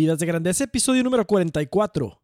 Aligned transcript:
Vidas 0.00 0.18
de 0.18 0.24
Grandeza, 0.24 0.64
episodio 0.64 1.04
número 1.04 1.26
44. 1.26 2.18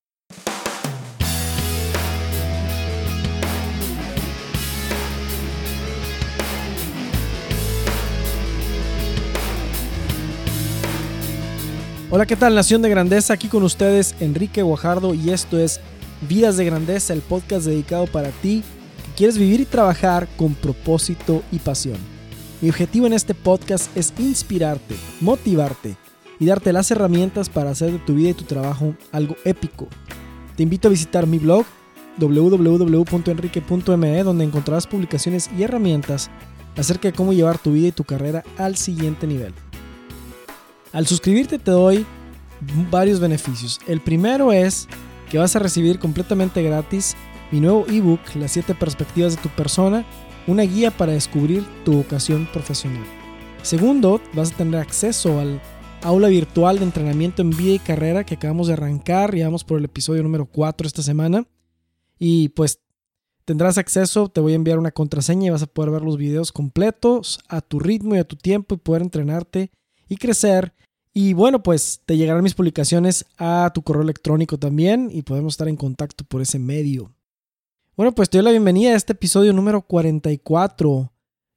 Hola, 12.10 12.24
¿qué 12.24 12.34
tal 12.34 12.54
Nación 12.54 12.80
de 12.80 12.88
Grandeza? 12.88 13.34
Aquí 13.34 13.48
con 13.48 13.62
ustedes 13.62 14.14
Enrique 14.20 14.62
Guajardo 14.62 15.12
y 15.12 15.28
esto 15.28 15.58
es 15.58 15.78
Vidas 16.26 16.56
de 16.56 16.64
Grandeza, 16.64 17.12
el 17.12 17.20
podcast 17.20 17.66
dedicado 17.66 18.06
para 18.06 18.30
ti 18.30 18.64
que 19.04 19.12
quieres 19.18 19.36
vivir 19.36 19.60
y 19.60 19.66
trabajar 19.66 20.26
con 20.38 20.54
propósito 20.54 21.42
y 21.52 21.58
pasión. 21.58 21.98
Mi 22.62 22.70
objetivo 22.70 23.06
en 23.06 23.12
este 23.12 23.34
podcast 23.34 23.94
es 23.94 24.14
inspirarte, 24.18 24.96
motivarte 25.20 26.05
y 26.38 26.46
darte 26.46 26.72
las 26.72 26.90
herramientas 26.90 27.48
para 27.48 27.70
hacer 27.70 27.92
de 27.92 27.98
tu 27.98 28.14
vida 28.14 28.30
y 28.30 28.34
tu 28.34 28.44
trabajo 28.44 28.94
algo 29.12 29.36
épico. 29.44 29.88
Te 30.56 30.62
invito 30.62 30.88
a 30.88 30.90
visitar 30.90 31.26
mi 31.26 31.38
blog 31.38 31.64
www.enrique.me 32.18 34.22
donde 34.22 34.44
encontrarás 34.44 34.86
publicaciones 34.86 35.50
y 35.56 35.62
herramientas 35.62 36.30
acerca 36.76 37.08
de 37.08 37.14
cómo 37.14 37.32
llevar 37.32 37.58
tu 37.58 37.72
vida 37.72 37.88
y 37.88 37.92
tu 37.92 38.04
carrera 38.04 38.44
al 38.58 38.76
siguiente 38.76 39.26
nivel. 39.26 39.54
Al 40.92 41.06
suscribirte 41.06 41.58
te 41.58 41.70
doy 41.70 42.06
varios 42.90 43.20
beneficios. 43.20 43.80
El 43.86 44.00
primero 44.00 44.52
es 44.52 44.88
que 45.30 45.38
vas 45.38 45.56
a 45.56 45.58
recibir 45.58 45.98
completamente 45.98 46.62
gratis 46.62 47.16
mi 47.50 47.60
nuevo 47.60 47.86
ebook, 47.88 48.20
Las 48.34 48.52
7 48.52 48.74
perspectivas 48.74 49.36
de 49.36 49.42
tu 49.42 49.48
persona, 49.50 50.04
una 50.46 50.62
guía 50.62 50.90
para 50.90 51.12
descubrir 51.12 51.64
tu 51.84 51.94
vocación 51.94 52.48
profesional. 52.52 53.04
Segundo, 53.62 54.20
vas 54.32 54.52
a 54.52 54.56
tener 54.56 54.80
acceso 54.80 55.40
al 55.40 55.60
aula 56.02 56.28
virtual 56.28 56.78
de 56.78 56.84
entrenamiento 56.84 57.42
en 57.42 57.50
vida 57.50 57.74
y 57.74 57.78
carrera 57.78 58.24
que 58.24 58.34
acabamos 58.34 58.66
de 58.66 58.74
arrancar, 58.74 59.34
y 59.34 59.42
vamos 59.42 59.64
por 59.64 59.78
el 59.78 59.84
episodio 59.84 60.22
número 60.22 60.46
4 60.46 60.86
esta 60.86 61.02
semana. 61.02 61.46
Y 62.18 62.50
pues 62.50 62.80
tendrás 63.44 63.78
acceso, 63.78 64.28
te 64.28 64.40
voy 64.40 64.52
a 64.52 64.56
enviar 64.56 64.78
una 64.78 64.90
contraseña 64.90 65.46
y 65.46 65.50
vas 65.50 65.62
a 65.62 65.66
poder 65.66 65.90
ver 65.90 66.02
los 66.02 66.16
videos 66.16 66.52
completos 66.52 67.40
a 67.48 67.60
tu 67.60 67.78
ritmo 67.78 68.14
y 68.14 68.18
a 68.18 68.24
tu 68.24 68.36
tiempo 68.36 68.74
y 68.74 68.78
poder 68.78 69.02
entrenarte 69.02 69.70
y 70.08 70.16
crecer 70.16 70.72
y 71.18 71.32
bueno, 71.32 71.62
pues 71.62 72.02
te 72.04 72.18
llegarán 72.18 72.42
mis 72.42 72.52
publicaciones 72.52 73.24
a 73.38 73.70
tu 73.72 73.80
correo 73.80 74.02
electrónico 74.02 74.58
también 74.58 75.08
y 75.10 75.22
podemos 75.22 75.54
estar 75.54 75.66
en 75.66 75.76
contacto 75.76 76.24
por 76.24 76.42
ese 76.42 76.58
medio. 76.58 77.10
Bueno, 77.96 78.14
pues 78.14 78.28
te 78.28 78.36
doy 78.36 78.44
la 78.44 78.50
bienvenida 78.50 78.90
a 78.92 78.96
este 78.96 79.14
episodio 79.14 79.54
número 79.54 79.80
44 79.80 81.10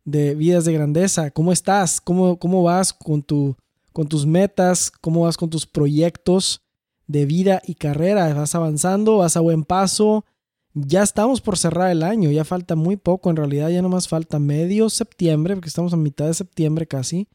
de 0.06 0.34
Vidas 0.36 0.64
de 0.64 0.72
Grandeza. 0.72 1.32
¿Cómo 1.32 1.52
estás? 1.52 2.00
¿Cómo, 2.00 2.40
cómo 2.40 2.64
vas 2.64 2.94
con, 2.94 3.22
tu, 3.22 3.58
con 3.94 4.08
tus 4.08 4.26
metas? 4.26 4.92
¿Cómo 4.92 5.22
vas 5.22 5.38
con 5.38 5.50
tus 5.50 5.66
proyectos 5.66 6.62
de 7.08 7.26
vida 7.26 7.62
y 7.66 7.76
carrera? 7.76 8.34
¿Vas 8.34 8.56
avanzando? 8.56 9.18
¿Vas 9.18 9.38
a 9.38 9.42
buen 9.42 9.64
paso? 9.64 10.26
Ya 10.74 11.04
estamos 11.04 11.42
por 11.42 11.58
cerrar 11.58 11.92
el 11.92 12.04
año, 12.04 12.30
ya 12.30 12.46
falta 12.46 12.76
muy 12.76 12.96
poco, 12.96 13.30
en 13.30 13.36
realidad 13.36 13.70
ya 13.70 13.82
nomás 13.82 14.08
falta 14.08 14.38
medio 14.38 14.90
septiembre, 14.90 15.56
porque 15.56 15.68
estamos 15.68 15.94
a 15.94 15.98
mitad 15.98 16.28
de 16.28 16.34
septiembre 16.36 16.88
casi. 16.88 17.28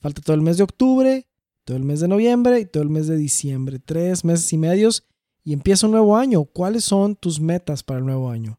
Falta 0.00 0.20
todo 0.20 0.36
el 0.36 0.42
mes 0.42 0.58
de 0.58 0.64
octubre, 0.64 1.26
todo 1.64 1.76
el 1.78 1.82
mes 1.82 2.00
de 2.00 2.08
noviembre 2.08 2.60
y 2.60 2.66
todo 2.66 2.82
el 2.82 2.90
mes 2.90 3.06
de 3.06 3.16
diciembre. 3.16 3.78
Tres 3.78 4.24
meses 4.24 4.52
y 4.52 4.58
medios 4.58 5.04
y 5.42 5.52
empieza 5.52 5.86
un 5.86 5.92
nuevo 5.92 6.16
año. 6.16 6.44
¿Cuáles 6.44 6.84
son 6.84 7.16
tus 7.16 7.40
metas 7.40 7.82
para 7.82 8.00
el 8.00 8.06
nuevo 8.06 8.30
año? 8.30 8.58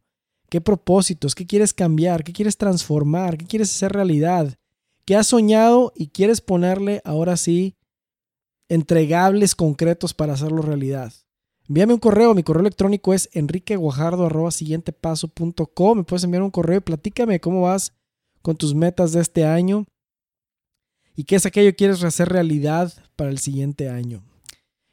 ¿Qué 0.49 0.61
propósitos? 0.61 1.35
¿Qué 1.35 1.45
quieres 1.45 1.73
cambiar? 1.73 2.23
¿Qué 2.23 2.33
quieres 2.33 2.57
transformar? 2.57 3.37
¿Qué 3.37 3.45
quieres 3.45 3.71
hacer 3.71 3.91
realidad? 3.91 4.55
¿Qué 5.05 5.15
has 5.15 5.27
soñado 5.27 5.93
y 5.95 6.07
quieres 6.07 6.41
ponerle 6.41 7.01
ahora 7.05 7.37
sí 7.37 7.75
entregables 8.69 9.53
concretos 9.53 10.15
para 10.15 10.33
hacerlo 10.33 10.63
realidad? 10.63 11.13
Envíame 11.67 11.93
un 11.93 11.99
correo, 11.99 12.33
mi 12.33 12.41
correo 12.41 12.61
electrónico 12.61 13.13
es 13.13 13.29
enriqueguajardo.com. 13.33 15.97
Me 15.97 16.03
puedes 16.03 16.23
enviar 16.23 16.41
un 16.41 16.49
correo 16.49 16.77
y 16.77 16.81
platícame 16.81 17.39
cómo 17.39 17.61
vas 17.61 17.93
con 18.41 18.55
tus 18.55 18.73
metas 18.73 19.11
de 19.11 19.21
este 19.21 19.45
año 19.45 19.85
y 21.15 21.25
qué 21.25 21.35
es 21.35 21.45
aquello 21.45 21.69
que 21.71 21.75
quieres 21.75 22.03
hacer 22.03 22.29
realidad 22.29 22.91
para 23.15 23.29
el 23.29 23.37
siguiente 23.37 23.89
año. 23.89 24.23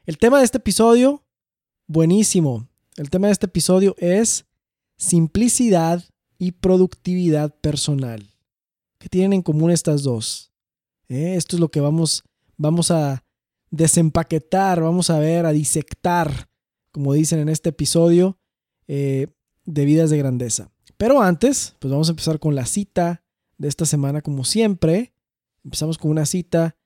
El 0.04 0.18
tema 0.18 0.38
de 0.38 0.44
este 0.44 0.58
episodio, 0.58 1.22
buenísimo. 1.86 2.68
El 2.96 3.08
tema 3.08 3.28
de 3.28 3.32
este 3.32 3.46
episodio 3.46 3.94
es 3.98 4.44
simplicidad 4.98 6.04
y 6.38 6.52
productividad 6.52 7.54
personal. 7.60 8.31
¿Qué 9.02 9.08
tienen 9.08 9.32
en 9.32 9.42
común 9.42 9.72
estas 9.72 10.04
dos? 10.04 10.52
¿Eh? 11.08 11.34
Esto 11.34 11.56
es 11.56 11.60
lo 11.60 11.72
que 11.72 11.80
vamos, 11.80 12.22
vamos 12.56 12.92
a 12.92 13.24
desempaquetar, 13.68 14.80
vamos 14.80 15.10
a 15.10 15.18
ver, 15.18 15.44
a 15.44 15.50
disectar, 15.50 16.48
como 16.92 17.12
dicen 17.12 17.40
en 17.40 17.48
este 17.48 17.70
episodio, 17.70 18.38
eh, 18.86 19.26
de 19.64 19.84
vidas 19.86 20.10
de 20.10 20.18
grandeza. 20.18 20.70
Pero 20.98 21.20
antes, 21.20 21.74
pues 21.80 21.90
vamos 21.90 22.06
a 22.06 22.12
empezar 22.12 22.38
con 22.38 22.54
la 22.54 22.64
cita 22.64 23.24
de 23.58 23.66
esta 23.66 23.86
semana, 23.86 24.22
como 24.22 24.44
siempre. 24.44 25.12
Empezamos 25.64 25.98
con 25.98 26.12
una 26.12 26.24
cita 26.24 26.76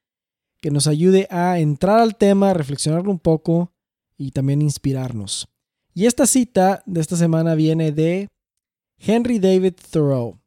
que 0.63 0.71
nos 0.71 0.87
ayude 0.87 1.29
a 1.31 1.59
entrar 1.59 2.01
al 2.01 2.17
tema, 2.17 2.55
reflexionarlo 2.55 3.11
un 3.11 3.19
poco 3.19 3.75
y 4.17 4.31
también 4.31 4.63
inspirarnos. 4.63 5.51
Y 5.93 6.07
esta 6.07 6.27
cita 6.27 6.83
de 6.87 7.03
esta 7.03 7.17
semana 7.17 7.55
viene 7.55 7.93
de 7.93 8.29
Henry 8.97 9.39
David 9.39 9.75
Thoreau. 9.91 10.41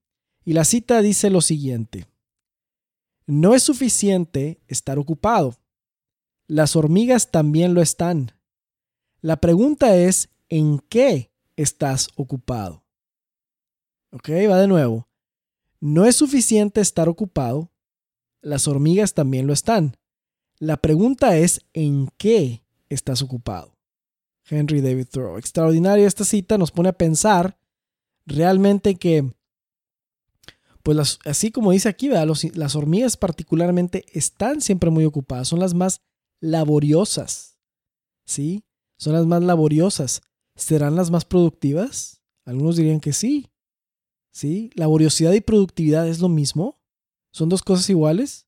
Y 0.50 0.54
la 0.54 0.66
cita 0.66 1.04
dice 1.04 1.30
lo 1.30 1.42
siguiente. 1.42 2.08
No 3.28 3.54
es 3.54 3.62
suficiente 3.62 4.60
estar 4.68 4.98
ocupado. 4.98 5.56
Las 6.48 6.76
hormigas 6.76 7.30
también 7.30 7.76
lo 7.76 7.84
están. 7.84 8.32
La 9.22 9.40
pregunta 9.42 9.96
es, 9.96 10.30
¿en 10.50 10.80
qué 10.90 11.32
estás 11.56 12.10
ocupado? 12.16 12.84
Ok, 14.12 14.30
va 14.50 14.58
de 14.60 14.68
nuevo. 14.68 15.08
No 15.82 16.06
es 16.06 16.16
suficiente 16.16 16.82
estar 16.82 17.10
ocupado. 17.10 17.72
Las 18.42 18.68
hormigas 18.68 19.14
también 19.14 19.46
lo 19.46 19.54
están. 19.54 19.98
La 20.58 20.78
pregunta 20.78 21.38
es, 21.38 21.62
¿en 21.74 22.10
qué 22.18 22.64
estás 22.90 23.22
ocupado? 23.22 23.78
Henry 24.50 24.82
David 24.82 25.10
Thoreau. 25.12 25.38
Extraordinaria 25.38 26.08
esta 26.08 26.26
cita, 26.26 26.58
nos 26.58 26.72
pone 26.72 26.90
a 26.90 26.94
pensar 26.94 27.60
realmente 28.26 28.96
que, 28.96 29.32
pues 30.90 31.20
así 31.24 31.52
como 31.52 31.72
dice 31.72 31.88
aquí, 31.88 32.10
las 32.10 32.76
hormigas 32.76 33.16
particularmente 33.16 34.06
están 34.12 34.60
siempre 34.60 34.90
muy 34.90 35.06
ocupadas, 35.06 35.48
son 35.48 35.60
las 35.60 35.76
más 35.76 36.02
laboriosas. 36.42 37.60
¿Sí? 38.26 38.64
Son 38.98 39.14
las 39.14 39.28
más 39.28 39.44
laboriosas. 39.44 40.24
¿Serán 40.56 40.96
las 40.96 41.12
más 41.12 41.26
productivas? 41.26 42.24
Algunos 42.44 42.76
dirían 42.76 43.02
que 43.02 43.14
sí. 43.14 43.52
¿Sí? 44.32 44.72
¿Laboriosidad 44.74 45.34
y 45.34 45.42
productividad 45.42 46.08
es 46.08 46.22
lo 46.22 46.28
mismo? 46.28 46.82
¿Son 47.32 47.50
dos 47.50 47.62
cosas 47.62 47.88
iguales? 47.92 48.48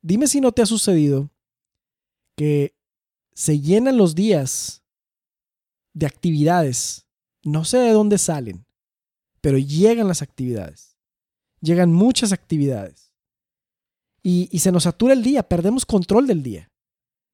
Dime 0.00 0.28
si 0.28 0.40
no 0.40 0.52
te 0.52 0.62
ha 0.62 0.66
sucedido 0.66 1.32
que 2.36 2.76
se 3.34 3.58
llenan 3.58 3.96
los 3.96 4.14
días 4.14 4.84
de 5.94 6.06
actividades. 6.06 7.08
No 7.42 7.64
sé 7.64 7.78
de 7.78 7.90
dónde 7.90 8.18
salen, 8.18 8.66
pero 9.40 9.58
llegan 9.58 10.06
las 10.06 10.22
actividades. 10.22 10.87
Llegan 11.60 11.92
muchas 11.92 12.32
actividades. 12.32 13.12
Y, 14.22 14.58
se 14.58 14.72
nos 14.72 14.82
satura 14.82 15.14
el 15.14 15.22
día, 15.22 15.42
perdemos 15.42 15.86
control 15.86 16.26
del 16.26 16.42
día. 16.42 16.70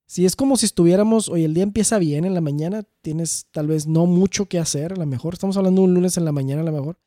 Si 0.07 0.27
es 0.27 0.37
como 0.37 0.57
si 0.57 0.67
estuviéramos, 0.67 1.29
hoy 1.29 1.45
el 1.45 1.55
día 1.55 1.63
empieza 1.63 1.99
bien 1.99 2.25
en 2.25 2.35
la 2.35 2.41
mañana, 2.41 2.85
tienes 3.01 3.47
tal 3.51 3.67
vez 3.67 3.87
no 3.87 4.07
mucho 4.07 4.47
que 4.47 4.59
hacer, 4.59 4.93
a 4.93 4.97
lo 4.97 5.07
mejor 5.07 5.35
estamos 5.35 5.57
hablando 5.57 5.83
un 5.83 5.95
lunes 5.95 6.17
en 6.19 6.25
la 6.25 6.33
mañana 6.33 6.61
a 6.61 6.65
lo 6.65 6.73
mejor, 6.73 6.99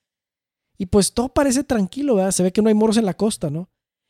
y 0.77 0.87
pues 0.87 1.13
todo 1.13 1.29
parece 1.29 1.63
tranquilo, 1.63 2.15
¿verdad? 2.15 2.31
Se 2.31 2.43
ve 2.43 2.51
que 2.51 2.61
no 2.61 2.69
hay 2.69 2.75
moros 2.75 2.97
en 2.97 3.05
la 3.05 3.13
costa, 3.13 3.49
¿no? 3.49 3.69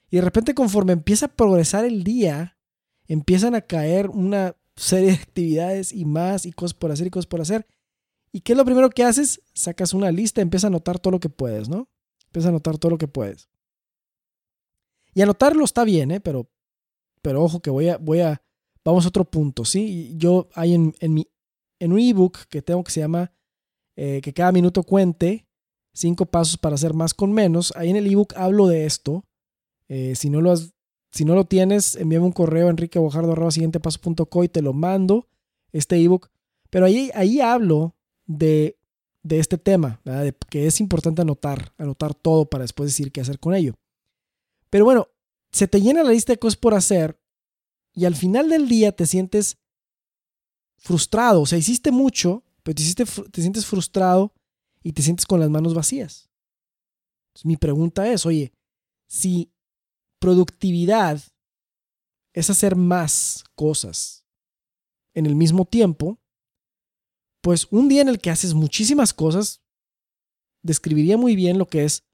Y 0.10 0.16
de 0.16 0.22
repente 0.22 0.54
conforme 0.54 0.94
empieza 0.94 1.28
a 1.28 1.36
progresar 1.36 1.86
el 1.86 2.04
día, 2.04 2.58
empiezan 3.08 3.56
a 3.56 3.62
caer 3.62 4.10
una 4.10 4.56
serie 4.76 5.10
de 5.10 5.16
actividades 5.16 5.92
y 5.92 6.06
más 6.06 6.46
y 6.46 6.54
cosas 6.54 6.74
por 6.74 6.92
hacer 6.92 7.08
y 7.08 7.10
cosas 7.10 7.28
por 7.28 7.42
hacer. 7.42 7.68
¿Y 8.32 8.42
qué 8.42 8.54
es 8.54 8.58
lo 8.58 8.66
primero 8.66 8.90
que 8.90 9.04
haces? 9.04 9.42
Sacas 9.54 9.94
una 9.94 10.12
lista, 10.12 10.42
empiezas 10.42 10.66
a 10.66 10.68
anotar 10.68 11.00
todo 11.00 11.12
lo 11.12 11.20
que 11.20 11.30
puedes, 11.30 11.68
¿no? 11.70 11.90
Empiezas 12.28 12.48
a 12.48 12.50
anotar 12.50 12.78
todo 12.78 12.92
lo 12.92 12.98
que 12.98 13.08
puedes. 13.08 13.50
Y 15.14 15.22
anotarlo 15.22 15.66
está 15.66 15.84
bien, 15.84 16.12
¿eh? 16.12 16.20
Pero, 16.20 16.50
pero 17.22 17.44
ojo 17.44 17.60
que 17.60 17.70
voy 17.70 17.90
a, 17.90 17.98
voy 17.98 18.20
a, 18.20 18.42
vamos 18.86 19.06
a 19.06 19.10
otro 19.10 19.26
punto, 19.26 19.66
¿sí? 19.66 20.14
Yo 20.16 20.48
hay 20.54 20.76
en, 20.76 20.94
en, 21.00 21.14
mi, 21.14 21.28
en 21.80 21.94
un 21.94 22.00
ebook 22.00 22.48
que 22.50 22.62
tengo 22.62 22.84
que 22.84 22.92
se 22.92 23.00
llama 23.00 23.32
eh, 23.96 24.22
Que 24.22 24.34
cada 24.34 24.52
minuto 24.52 24.84
cuente, 24.84 25.48
cinco 25.94 26.28
pasos 26.28 26.58
para 26.58 26.76
hacer 26.76 26.94
más 26.94 27.14
con 27.14 27.34
menos. 27.34 27.74
Ahí 27.76 27.90
en 27.90 27.96
el 27.96 28.06
ebook 28.06 28.34
hablo 28.36 28.68
de 28.68 28.86
esto. 28.86 29.26
Eh, 29.90 30.14
si, 30.16 30.30
no 30.30 30.42
lo 30.42 30.52
has, 30.52 30.74
si 31.12 31.26
no 31.26 31.34
lo 31.34 31.46
tienes, 31.46 31.96
envíame 31.96 32.26
un 32.26 32.32
correo 32.32 32.68
a 32.68 32.70
enriquebojardo.siguientepaso.co 32.70 34.44
y 34.44 34.50
te 34.50 34.62
lo 34.62 34.74
mando, 34.74 35.28
este 35.72 35.98
ebook. 35.98 36.30
Pero 36.70 36.86
ahí, 36.86 37.10
ahí 37.16 37.42
hablo 37.42 37.96
de, 38.26 38.77
de 39.28 39.40
este 39.40 39.58
tema, 39.58 40.02
que 40.50 40.68
es 40.68 40.80
importante 40.80 41.22
anotar, 41.22 41.74
anotar 41.78 42.14
todo 42.14 42.46
para 42.50 42.64
después 42.64 42.90
decir 42.90 43.12
qué 43.12 43.22
hacer 43.22 43.40
con 43.40 43.54
ello. 43.54 43.76
Pero 44.70 44.86
bueno, 44.86 45.08
se 45.52 45.68
te 45.68 45.82
llena 45.82 46.04
la 46.04 46.12
lista 46.12 46.34
de 46.34 46.40
cosas 46.40 46.58
por 46.58 46.74
hacer 46.74 47.20
y 47.94 48.06
al 48.06 48.16
final 48.16 48.50
del 48.50 48.68
día 48.68 48.92
te 48.92 49.06
sientes 49.06 49.58
frustrado. 50.78 51.42
O 51.42 51.46
sea, 51.46 51.58
hiciste 51.58 51.92
mucho, 51.92 52.44
pero 52.64 52.76
te 52.76 53.42
sientes 53.42 53.66
frustrado 53.66 54.34
y 54.84 54.94
te 54.94 55.02
sientes 55.02 55.26
con 55.26 55.40
las 55.40 55.50
manos 55.50 55.74
vacías. 55.74 56.30
mi 57.44 57.58
pregunta 57.58 58.12
es, 58.12 58.26
oye, 58.26 58.54
si 59.08 59.52
productividad 60.20 61.22
es 62.34 62.50
hacer 62.50 62.76
más 62.76 63.44
cosas 63.56 64.26
en 65.14 65.26
el 65.26 65.36
mismo 65.36 65.66
tiempo, 65.66 66.20
pues 67.42 67.68
un 67.72 67.88
día 67.90 68.02
en 68.02 68.10
el 68.10 68.20
que 68.20 68.30
haces 68.30 68.54
muchísimas 68.54 69.14
cosas, 69.14 69.62
describiría 70.62 71.18
muy 71.18 71.36
bien 71.36 71.58
lo 71.58 71.68
que 71.68 71.86
es 71.86 72.06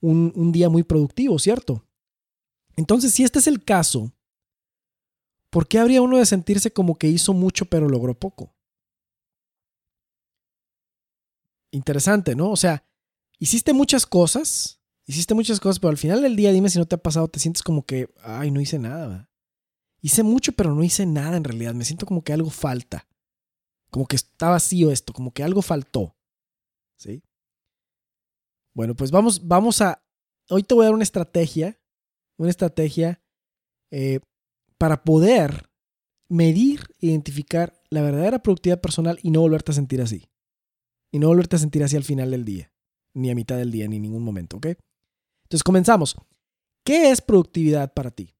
un, 0.00 0.32
un 0.34 0.52
día 0.52 0.68
muy 0.68 0.82
productivo, 0.82 1.38
¿cierto? 1.38 1.84
Entonces, 2.76 3.12
si 3.12 3.24
este 3.24 3.40
es 3.40 3.46
el 3.46 3.64
caso, 3.64 4.12
¿por 5.50 5.66
qué 5.66 5.78
habría 5.78 6.02
uno 6.02 6.18
de 6.18 6.26
sentirse 6.26 6.72
como 6.72 6.96
que 6.96 7.08
hizo 7.08 7.32
mucho 7.32 7.64
pero 7.66 7.88
logró 7.88 8.18
poco? 8.18 8.54
Interesante, 11.70 12.34
¿no? 12.34 12.50
O 12.50 12.56
sea, 12.56 12.84
hiciste 13.38 13.72
muchas 13.72 14.06
cosas, 14.06 14.80
hiciste 15.06 15.34
muchas 15.34 15.60
cosas, 15.60 15.80
pero 15.80 15.90
al 15.90 15.98
final 15.98 16.22
del 16.22 16.36
día, 16.36 16.52
dime 16.52 16.70
si 16.70 16.78
no 16.78 16.86
te 16.86 16.94
ha 16.94 17.02
pasado, 17.02 17.28
te 17.28 17.40
sientes 17.40 17.62
como 17.62 17.84
que, 17.84 18.08
ay, 18.22 18.50
no 18.50 18.60
hice 18.60 18.78
nada. 18.78 19.28
Hice 20.00 20.22
mucho, 20.22 20.52
pero 20.52 20.74
no 20.74 20.84
hice 20.84 21.04
nada 21.06 21.36
en 21.36 21.44
realidad. 21.44 21.74
Me 21.74 21.84
siento 21.84 22.06
como 22.06 22.22
que 22.22 22.32
algo 22.32 22.50
falta. 22.50 23.08
Como 23.90 24.06
que 24.06 24.16
está 24.16 24.50
vacío 24.50 24.90
esto, 24.90 25.12
como 25.12 25.32
que 25.32 25.42
algo 25.42 25.62
faltó. 25.62 26.16
¿Sí? 26.98 27.22
Bueno, 28.74 28.94
pues 28.94 29.10
vamos, 29.10 29.46
vamos 29.46 29.80
a. 29.80 30.04
Hoy 30.50 30.62
te 30.62 30.74
voy 30.74 30.84
a 30.84 30.86
dar 30.86 30.94
una 30.94 31.04
estrategia. 31.04 31.80
Una 32.36 32.50
estrategia 32.50 33.20
eh, 33.90 34.20
para 34.78 35.02
poder 35.02 35.70
medir, 36.28 36.82
identificar 37.00 37.80
la 37.90 38.02
verdadera 38.02 38.40
productividad 38.40 38.80
personal 38.80 39.18
y 39.22 39.30
no 39.30 39.40
volverte 39.40 39.72
a 39.72 39.74
sentir 39.74 40.00
así. 40.00 40.28
Y 41.10 41.18
no 41.18 41.28
volverte 41.28 41.56
a 41.56 41.58
sentir 41.58 41.82
así 41.82 41.96
al 41.96 42.04
final 42.04 42.30
del 42.30 42.44
día, 42.44 42.72
ni 43.14 43.30
a 43.30 43.34
mitad 43.34 43.56
del 43.56 43.72
día, 43.72 43.88
ni 43.88 43.96
en 43.96 44.02
ningún 44.02 44.22
momento, 44.22 44.58
¿ok? 44.58 44.66
Entonces 45.44 45.64
comenzamos. 45.64 46.16
¿Qué 46.84 47.10
es 47.10 47.20
productividad 47.20 47.92
para 47.92 48.10
ti? 48.10 48.34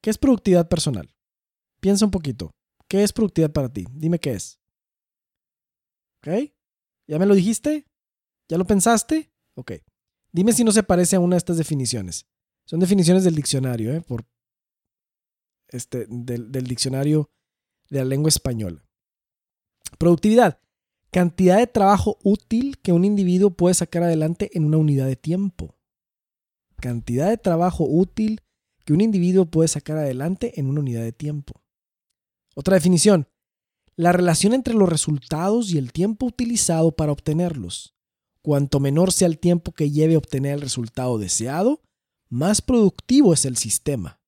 ¿Qué 0.00 0.10
es 0.10 0.18
productividad 0.18 0.68
personal? 0.68 1.14
Piensa 1.80 2.04
un 2.04 2.10
poquito. 2.10 2.52
¿Qué 2.92 3.02
es 3.02 3.10
productividad 3.10 3.50
para 3.50 3.72
ti? 3.72 3.86
Dime 3.90 4.18
qué 4.18 4.32
es. 4.32 4.60
¿Ok? 6.18 6.52
¿Ya 7.08 7.18
me 7.18 7.24
lo 7.24 7.34
dijiste? 7.34 7.86
¿Ya 8.50 8.58
lo 8.58 8.66
pensaste? 8.66 9.32
Ok. 9.54 9.72
Dime 10.30 10.52
si 10.52 10.62
no 10.62 10.72
se 10.72 10.82
parece 10.82 11.16
a 11.16 11.20
una 11.20 11.36
de 11.36 11.38
estas 11.38 11.56
definiciones. 11.56 12.26
Son 12.66 12.80
definiciones 12.80 13.24
del 13.24 13.34
diccionario, 13.34 13.94
¿eh? 13.94 14.02
Por 14.02 14.26
este, 15.68 16.04
del, 16.06 16.52
del 16.52 16.66
diccionario 16.66 17.30
de 17.88 18.00
la 18.00 18.04
lengua 18.04 18.28
española. 18.28 18.84
Productividad. 19.98 20.60
Cantidad 21.10 21.56
de 21.56 21.68
trabajo 21.68 22.18
útil 22.22 22.78
que 22.80 22.92
un 22.92 23.06
individuo 23.06 23.56
puede 23.56 23.72
sacar 23.72 24.02
adelante 24.02 24.50
en 24.52 24.66
una 24.66 24.76
unidad 24.76 25.06
de 25.06 25.16
tiempo. 25.16 25.78
Cantidad 26.76 27.30
de 27.30 27.38
trabajo 27.38 27.86
útil 27.88 28.42
que 28.84 28.92
un 28.92 29.00
individuo 29.00 29.46
puede 29.46 29.68
sacar 29.68 29.96
adelante 29.96 30.60
en 30.60 30.66
una 30.66 30.80
unidad 30.80 31.04
de 31.04 31.12
tiempo. 31.12 31.61
Otra 32.54 32.74
definición. 32.74 33.28
La 33.96 34.12
relación 34.12 34.54
entre 34.54 34.74
los 34.74 34.88
resultados 34.88 35.70
y 35.70 35.78
el 35.78 35.92
tiempo 35.92 36.26
utilizado 36.26 36.92
para 36.92 37.12
obtenerlos. 37.12 37.94
Cuanto 38.42 38.80
menor 38.80 39.12
sea 39.12 39.28
el 39.28 39.38
tiempo 39.38 39.72
que 39.72 39.90
lleve 39.90 40.16
obtener 40.16 40.54
el 40.54 40.60
resultado 40.62 41.18
deseado, 41.18 41.80
más 42.28 42.62
productivo 42.62 43.34
es 43.34 43.44
el 43.44 43.56
sistema. 43.56 44.20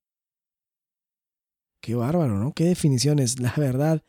Qué 1.80 1.94
bárbaro, 1.94 2.38
¿no? 2.38 2.52
Qué 2.52 2.64
definiciones, 2.64 3.38
la 3.40 3.52
verdad. 3.56 4.02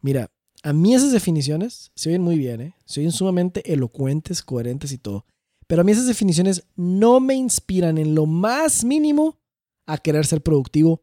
Mira, 0.00 0.30
a 0.62 0.72
mí 0.72 0.94
esas 0.94 1.12
definiciones 1.12 1.90
se 1.94 2.10
oyen 2.10 2.22
muy 2.22 2.38
bien, 2.38 2.60
¿eh? 2.60 2.76
Se 2.84 3.00
oyen 3.00 3.12
sumamente 3.12 3.72
elocuentes, 3.72 4.42
coherentes 4.42 4.92
y 4.92 4.98
todo. 4.98 5.24
Pero 5.66 5.80
a 5.80 5.84
mí 5.84 5.92
esas 5.92 6.06
definiciones 6.06 6.66
no 6.76 7.20
me 7.20 7.34
inspiran 7.34 7.98
en 7.98 8.14
lo 8.14 8.26
más 8.26 8.84
mínimo 8.84 9.38
a 9.86 9.98
querer 9.98 10.26
ser 10.26 10.42
productivo, 10.42 11.02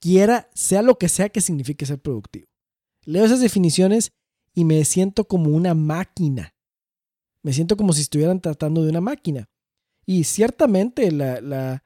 quiera, 0.00 0.48
sea 0.54 0.82
lo 0.82 0.98
que 0.98 1.08
sea 1.08 1.28
que 1.28 1.40
signifique 1.40 1.86
ser 1.86 2.00
productivo. 2.00 2.46
Leo 3.04 3.24
esas 3.24 3.40
definiciones 3.40 4.12
y 4.54 4.64
me 4.64 4.84
siento 4.84 5.26
como 5.26 5.50
una 5.50 5.74
máquina. 5.74 6.54
Me 7.42 7.52
siento 7.52 7.76
como 7.76 7.92
si 7.92 8.02
estuvieran 8.02 8.40
tratando 8.40 8.82
de 8.82 8.90
una 8.90 9.00
máquina. 9.00 9.48
Y 10.04 10.24
ciertamente 10.24 11.10
la, 11.12 11.40
la, 11.40 11.84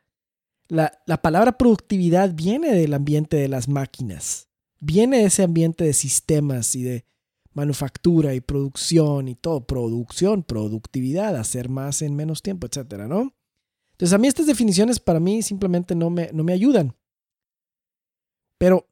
la, 0.69 0.93
la 1.07 1.23
palabra 1.23 1.59
productividad 1.59 2.35
viene 2.35 2.73
del 2.75 2.95
ambiente 2.95 3.37
de 3.37 3.49
las 3.49 3.69
máquinas 3.69 4.49
viene 4.83 5.19
de 5.19 5.25
ese 5.27 5.45
ambiente 5.45 5.85
de 5.85 5.93
sistemas 5.93 6.75
y 6.75 6.83
de 6.83 7.05
manufactura 7.55 8.35
y 8.35 8.41
producción 8.41 9.29
y 9.29 9.37
todo, 9.37 9.65
producción, 9.65 10.43
productividad, 10.43 11.37
hacer 11.37 11.69
más 11.69 12.03
en 12.03 12.17
menos 12.17 12.43
tiempo, 12.43 12.67
etcétera, 12.67 13.07
¿no? 13.07 13.35
Entonces 13.93 14.13
a 14.13 14.19
mí 14.19 14.27
estas 14.27 14.47
definiciones 14.47 14.99
para 14.99 15.21
mí 15.21 15.43
simplemente 15.43 15.95
no 15.95 16.11
me, 16.11 16.31
no 16.33 16.43
me 16.43 16.53
ayudan. 16.53 16.97
Pero, 18.63 18.87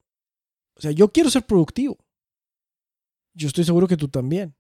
o 0.75 0.81
sea, 0.81 0.91
yo 0.91 1.13
quiero 1.13 1.31
ser 1.31 1.47
productivo. 1.47 1.97
Yo 3.35 3.47
estoy 3.47 3.63
seguro 3.63 3.87
que 3.87 3.97
tú 3.97 4.09
también. 4.09 4.57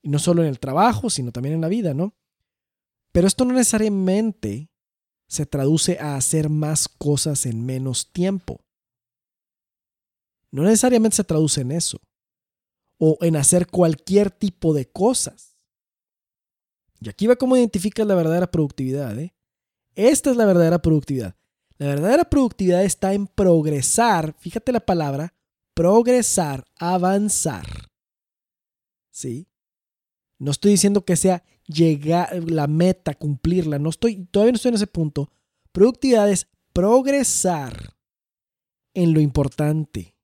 Y 0.00 0.08
no 0.08 0.18
solo 0.18 0.42
en 0.42 0.48
el 0.48 0.58
trabajo, 0.58 1.10
sino 1.10 1.32
también 1.32 1.56
en 1.56 1.60
la 1.60 1.68
vida, 1.68 1.92
¿no? 1.92 2.14
Pero 3.12 3.26
esto 3.26 3.44
no 3.44 3.52
necesariamente 3.52 4.70
se 5.28 5.44
traduce 5.44 5.98
a 5.98 6.16
hacer 6.16 6.48
más 6.48 6.88
cosas 6.88 7.44
en 7.44 7.66
menos 7.66 8.12
tiempo 8.12 8.64
no 10.54 10.62
necesariamente 10.62 11.16
se 11.16 11.24
traduce 11.24 11.62
en 11.62 11.72
eso. 11.72 12.00
O 12.96 13.18
en 13.22 13.34
hacer 13.34 13.66
cualquier 13.66 14.30
tipo 14.30 14.72
de 14.72 14.88
cosas. 14.88 15.58
Y 17.00 17.08
aquí 17.08 17.26
va 17.26 17.34
cómo 17.34 17.56
identificas 17.56 18.06
la 18.06 18.14
verdadera 18.14 18.48
productividad. 18.48 19.18
¿eh? 19.18 19.34
Esta 19.96 20.30
es 20.30 20.36
la 20.36 20.44
verdadera 20.44 20.80
productividad. 20.80 21.34
La 21.76 21.86
verdadera 21.86 22.24
productividad 22.24 22.84
está 22.84 23.14
en 23.14 23.26
progresar, 23.26 24.34
fíjate 24.38 24.72
la 24.72 24.80
palabra, 24.80 25.34
progresar, 25.74 26.64
avanzar. 26.78 27.90
¿Sí? 29.10 29.48
No 30.38 30.50
estoy 30.50 30.72
diciendo 30.72 31.04
que 31.04 31.16
sea 31.16 31.44
llegar 31.66 32.34
la 32.48 32.66
meta, 32.66 33.14
cumplirla, 33.14 33.78
no 33.78 33.90
estoy 33.90 34.26
todavía 34.26 34.52
no 34.52 34.56
estoy 34.56 34.70
en 34.70 34.76
ese 34.76 34.86
punto. 34.86 35.30
Productividad 35.72 36.30
es 36.30 36.46
progresar 36.72 37.96
en 38.94 39.14
lo 39.14 39.20
importante 39.20 40.14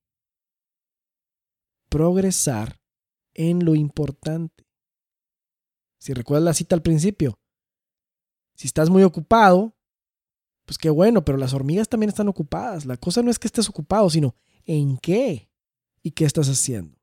progresar 1.90 2.80
en 3.34 3.64
lo 3.64 3.74
importante. 3.74 4.66
Si 5.98 6.14
recuerdas 6.14 6.44
la 6.44 6.54
cita 6.54 6.74
al 6.74 6.82
principio, 6.82 7.38
si 8.54 8.66
estás 8.66 8.88
muy 8.88 9.02
ocupado, 9.02 9.76
pues 10.70 10.78
qué 10.78 10.88
bueno, 10.88 11.24
pero 11.24 11.36
las 11.36 11.52
hormigas 11.52 11.88
también 11.88 12.10
están 12.10 12.28
ocupadas. 12.28 12.86
La 12.86 12.96
cosa 12.96 13.22
no 13.22 13.30
es 13.32 13.40
que 13.40 13.48
estés 13.48 13.68
ocupado, 13.68 14.08
sino 14.08 14.36
en 14.64 14.98
qué 14.98 15.50
y 16.00 16.12
qué 16.12 16.24
estás 16.24 16.48
haciendo. 16.48 16.96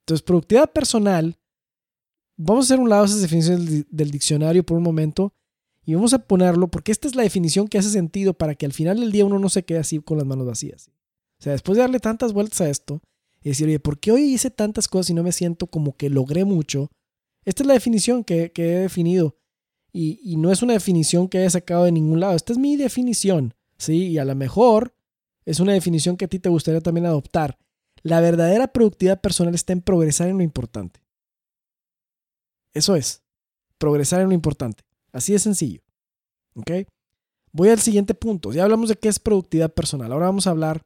Entonces, 0.00 0.22
productividad 0.22 0.72
personal, 0.72 1.38
vamos 2.38 2.64
a 2.64 2.66
hacer 2.68 2.80
un 2.80 2.88
lado 2.88 3.04
esas 3.04 3.20
definiciones 3.20 3.84
del 3.90 4.10
diccionario 4.10 4.64
por 4.64 4.78
un 4.78 4.84
momento 4.84 5.34
y 5.84 5.94
vamos 5.94 6.14
a 6.14 6.26
ponerlo 6.26 6.68
porque 6.68 6.92
esta 6.92 7.08
es 7.08 7.14
la 7.14 7.24
definición 7.24 7.68
que 7.68 7.76
hace 7.76 7.90
sentido 7.90 8.32
para 8.32 8.54
que 8.54 8.64
al 8.64 8.72
final 8.72 8.98
del 8.98 9.12
día 9.12 9.26
uno 9.26 9.38
no 9.38 9.50
se 9.50 9.62
quede 9.62 9.80
así 9.80 9.98
con 9.98 10.16
las 10.16 10.26
manos 10.26 10.46
vacías. 10.46 10.88
O 11.38 11.42
sea, 11.42 11.52
después 11.52 11.76
de 11.76 11.82
darle 11.82 12.00
tantas 12.00 12.32
vueltas 12.32 12.62
a 12.62 12.70
esto 12.70 13.02
y 13.42 13.50
decir, 13.50 13.68
oye, 13.68 13.80
¿por 13.80 14.00
qué 14.00 14.12
hoy 14.12 14.22
hice 14.22 14.48
tantas 14.48 14.88
cosas 14.88 15.10
y 15.10 15.14
no 15.14 15.22
me 15.22 15.32
siento 15.32 15.66
como 15.66 15.94
que 15.94 16.08
logré 16.08 16.46
mucho? 16.46 16.88
Esta 17.44 17.64
es 17.64 17.66
la 17.66 17.74
definición 17.74 18.24
que, 18.24 18.50
he 18.56 18.62
definido. 18.62 19.36
Y, 19.98 20.36
no 20.36 20.52
es 20.52 20.62
una 20.62 20.74
definición 20.74 21.26
que 21.26 21.38
haya 21.38 21.48
sacado 21.48 21.84
de 21.84 21.92
ningún 21.92 22.20
lado. 22.20 22.36
Esta 22.36 22.52
es 22.52 22.58
mi 22.58 22.76
definición. 22.76 23.54
¿sí? 23.78 24.08
Y 24.08 24.18
a 24.18 24.26
lo 24.26 24.34
mejor 24.34 24.94
es 25.46 25.58
una 25.58 25.72
definición 25.72 26.16
que 26.16 26.26
a 26.26 26.28
ti 26.28 26.38
te 26.38 26.50
gustaría 26.50 26.82
también 26.82 27.06
adoptar. 27.06 27.58
La 28.02 28.20
verdadera 28.20 28.68
productividad 28.68 29.20
personal 29.20 29.54
está 29.54 29.72
en 29.72 29.80
progresar 29.80 30.28
en 30.28 30.36
lo 30.36 30.42
importante. 30.42 31.00
Eso 32.74 32.94
es. 32.94 33.22
Progresar 33.78 34.20
en 34.20 34.28
lo 34.28 34.34
importante. 34.34 34.84
Así 35.12 35.32
de 35.32 35.38
sencillo. 35.38 35.80
¿Ok? 36.54 36.70
Voy 37.52 37.70
al 37.70 37.80
siguiente 37.80 38.12
punto. 38.12 38.52
Ya 38.52 38.64
hablamos 38.64 38.90
de 38.90 38.96
qué 38.96 39.08
es 39.08 39.18
productividad 39.18 39.72
personal. 39.72 40.12
Ahora 40.12 40.26
vamos 40.26 40.46
a 40.46 40.50
hablar 40.50 40.82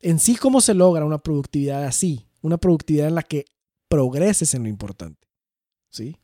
en 0.00 0.18
sí 0.18 0.34
cómo 0.34 0.60
se 0.60 0.74
logra 0.74 1.04
una 1.04 1.18
productividad 1.18 1.84
así, 1.84 2.26
una 2.42 2.58
productividad 2.58 3.06
en 3.06 3.14
la 3.14 3.22
que 3.22 3.44
progreses 3.88 4.54
en 4.54 4.64
lo 4.64 4.68
importante. 4.68 5.25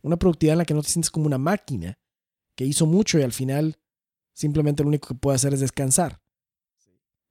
Una 0.02 0.16
productividad 0.16 0.54
en 0.54 0.58
la 0.58 0.64
que 0.64 0.74
no 0.74 0.82
te 0.82 0.88
sientes 0.88 1.10
como 1.10 1.26
una 1.26 1.38
máquina 1.38 1.98
que 2.54 2.64
hizo 2.64 2.86
mucho 2.86 3.18
y 3.18 3.22
al 3.22 3.32
final 3.32 3.78
simplemente 4.34 4.82
lo 4.82 4.88
único 4.88 5.08
que 5.08 5.14
puede 5.14 5.36
hacer 5.36 5.54
es 5.54 5.60
descansar. 5.60 6.20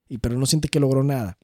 Y 0.08 0.18
pero 0.18 0.38
no 0.38 0.46
siente 0.46 0.68
que 0.68 0.80
logró 0.80 1.04
nada. 1.04 1.38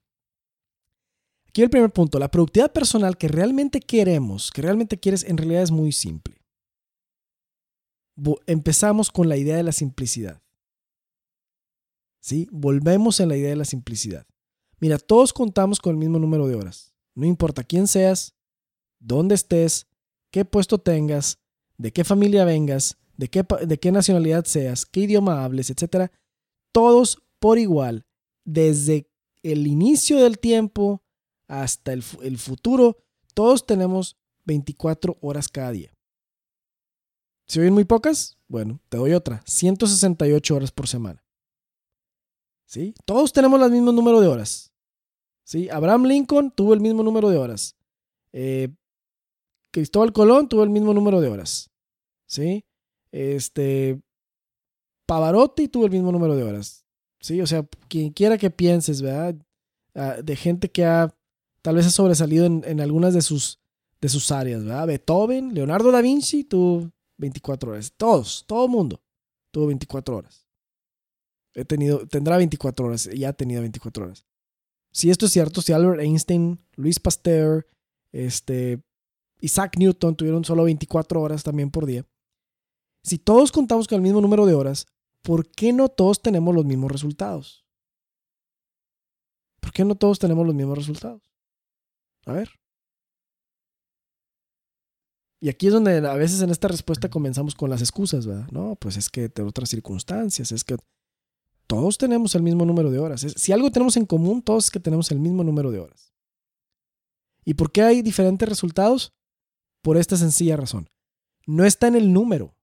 Aquí 1.48 1.62
el 1.62 1.70
primer 1.70 1.92
punto, 1.92 2.20
la 2.20 2.30
productividad 2.30 2.72
personal 2.74 3.18
que 3.18 3.28
realmente 3.28 3.80
queremos, 3.80 4.52
que 4.52 4.62
realmente 4.62 5.00
quieres, 5.00 5.24
en 5.24 5.38
realidad 5.38 5.64
es 5.64 5.72
muy 5.72 5.92
simple. 5.92 6.36
Empezamos 8.46 9.10
con 9.12 9.30
la 9.30 9.38
idea 9.38 9.56
de 9.56 9.64
la 9.64 9.72
simplicidad. 9.72 10.42
¿Sí? 12.20 12.48
Volvemos 12.52 13.20
en 13.20 13.30
la 13.30 13.38
idea 13.38 13.50
de 13.50 13.56
la 13.56 13.66
simplicidad. 13.66 14.28
Mira, 14.80 14.98
todos 14.98 15.34
contamos 15.34 15.80
con 15.80 15.92
el 15.92 15.98
mismo 15.98 16.20
número 16.20 16.48
de 16.48 16.56
horas. 16.56 16.94
No 17.16 17.26
importa 17.26 17.64
quién 17.64 17.88
seas, 17.88 18.36
dónde 19.00 19.36
estés, 19.36 19.88
qué 20.32 20.46
puesto 20.46 20.78
tengas, 20.78 21.40
de 21.78 21.92
qué 21.92 22.04
familia 22.04 22.46
vengas, 22.46 22.98
de 23.18 23.30
qué, 23.30 23.92
nacionalidad 23.92 24.46
seas, 24.46 24.86
qué 24.86 25.02
idioma 25.02 25.44
hables, 25.44 25.70
etc. 25.70 26.12
Todos 26.72 27.22
por 27.40 27.58
igual, 27.58 28.06
desde 28.46 29.10
el 29.44 29.68
inicio 29.68 30.20
del 30.20 30.40
tiempo 30.40 31.02
hasta 31.48 31.94
el, 31.94 32.04
futuro, 32.04 32.98
todos 33.34 33.66
tenemos 33.66 34.18
24 34.46 35.18
horas 35.22 35.48
cada 35.48 35.72
día. 35.72 35.94
¿Se 37.48 37.60
oyen 37.62 37.74
muy 37.74 37.86
pocas? 37.86 38.38
Bueno, 38.48 38.80
te 38.90 38.98
doy 38.98 39.14
otra. 39.14 39.42
168 39.46 40.56
horas 40.56 40.72
por 40.72 40.88
semana. 40.88 41.24
¿Sí? 42.66 42.94
Todos 43.06 43.32
tenemos 43.32 43.62
el 43.62 43.72
mismo 43.72 43.94
número 43.94 44.20
de 44.20 44.28
horas. 44.28 44.74
¿Sí? 45.46 45.70
Abraham 45.70 46.06
Lincoln 46.06 46.52
tuvo 46.52 46.74
el 46.74 46.82
mismo 46.82 47.04
número 47.04 47.30
de 47.30 47.38
horas. 47.38 47.78
Eh, 48.34 48.68
Cristóbal 49.78 50.12
Colón 50.12 50.50
tuvo 50.50 50.64
el 50.64 50.72
mismo 50.72 50.92
número 50.92 51.22
de 51.22 51.28
horas. 51.28 51.70
¿Sí? 52.26 52.66
Este. 53.12 54.02
Pavarotti 55.06 55.68
tuvo 55.68 55.86
el 55.86 55.92
mismo 55.92 56.12
número 56.12 56.36
de 56.36 56.42
horas. 56.42 56.84
¿Sí? 57.20 57.40
O 57.42 57.46
sea, 57.46 57.64
quien 57.88 58.12
quiera 58.12 58.40
que 58.40 58.50
pienses, 58.50 59.04
¿verdad? 59.04 59.36
Ah, 59.94 60.16
de 60.24 60.36
gente 60.36 60.72
que 60.72 60.84
ha 60.84 61.16
tal 61.62 61.76
vez 61.76 61.86
ha 61.86 61.92
sobresalido 61.92 62.48
en, 62.48 62.64
en, 62.66 62.82
algunas 62.82 63.14
de 63.14 63.22
sus, 63.22 63.60
de 64.02 64.10
sus 64.10 64.32
áreas, 64.32 64.64
¿verdad? 64.64 64.88
Beethoven, 64.88 65.54
Leonardo 65.54 65.92
da 65.92 66.02
Vinci 66.02 66.44
tuvo 66.44 66.92
24 67.18 67.70
horas. 67.70 67.94
Todos, 67.96 68.46
todo 68.48 68.68
mundo 68.68 69.00
tuvo 69.52 69.68
24 69.68 70.18
horas. 70.18 70.48
He 71.54 71.66
tenido, 71.66 72.08
tendrá 72.08 72.38
24 72.38 72.84
horas 72.84 73.08
y 73.14 73.26
ha 73.26 73.34
tenido 73.34 73.62
24 73.62 74.06
horas. 74.06 74.26
Si 74.92 75.12
esto 75.12 75.28
es 75.28 75.34
cierto, 75.34 75.62
si 75.62 75.72
Albert 75.72 76.02
Einstein, 76.02 76.66
Luis 76.78 77.00
Pasteur, 77.00 77.68
este, 78.12 78.82
Isaac 79.40 79.78
Newton 79.78 80.16
tuvieron 80.16 80.44
solo 80.44 80.64
24 80.64 81.22
horas 81.22 81.44
también 81.44 81.70
por 81.72 81.86
día, 81.86 82.06
si 83.08 83.18
todos 83.18 83.54
contamos 83.54 83.88
con 83.88 83.96
el 83.96 84.02
mismo 84.02 84.20
número 84.20 84.46
de 84.46 84.54
horas, 84.54 84.86
¿por 85.22 85.50
qué 85.50 85.72
no 85.72 85.88
todos 85.88 86.22
tenemos 86.22 86.54
los 86.54 86.66
mismos 86.66 86.92
resultados? 86.92 87.66
¿Por 89.62 89.72
qué 89.72 89.86
no 89.86 89.96
todos 89.96 90.20
tenemos 90.20 90.46
los 90.46 90.54
mismos 90.54 90.78
resultados? 90.78 91.22
A 92.26 92.34
ver. 92.34 92.50
Y 95.40 95.48
aquí 95.48 95.68
es 95.68 95.74
donde 95.74 96.06
a 96.06 96.16
veces 96.16 96.42
en 96.42 96.50
esta 96.50 96.68
respuesta 96.68 97.10
comenzamos 97.10 97.56
con 97.56 97.70
las 97.70 97.80
excusas, 97.80 98.26
¿verdad? 98.26 98.50
No, 98.52 98.76
pues 98.76 98.98
es 98.98 99.10
que 99.10 99.30
de 99.30 99.44
otras 99.44 99.70
circunstancias, 99.70 100.52
es 100.52 100.66
que 100.66 100.76
todos 101.66 101.98
tenemos 101.98 102.36
el 102.36 102.44
mismo 102.44 102.66
número 102.66 102.92
de 102.92 103.00
horas. 103.00 103.22
Si 103.22 103.54
algo 103.54 103.72
tenemos 103.72 103.96
en 103.96 104.06
común, 104.06 104.42
todos 104.42 104.66
es 104.66 104.72
que 104.72 104.82
tenemos 104.82 105.12
el 105.12 105.20
mismo 105.20 105.46
número 105.46 105.72
de 105.72 105.80
horas. 105.80 106.14
¿Y 107.46 107.54
por 107.54 107.72
qué 107.72 107.84
hay 107.84 108.02
diferentes 108.02 108.50
resultados? 108.50 109.14
Por 109.88 109.96
esta 109.96 110.18
sencilla 110.18 110.58
razón. 110.58 110.90
No 111.46 111.64
está 111.64 111.88
en 111.88 111.96
el 111.96 112.12
número. 112.12 112.58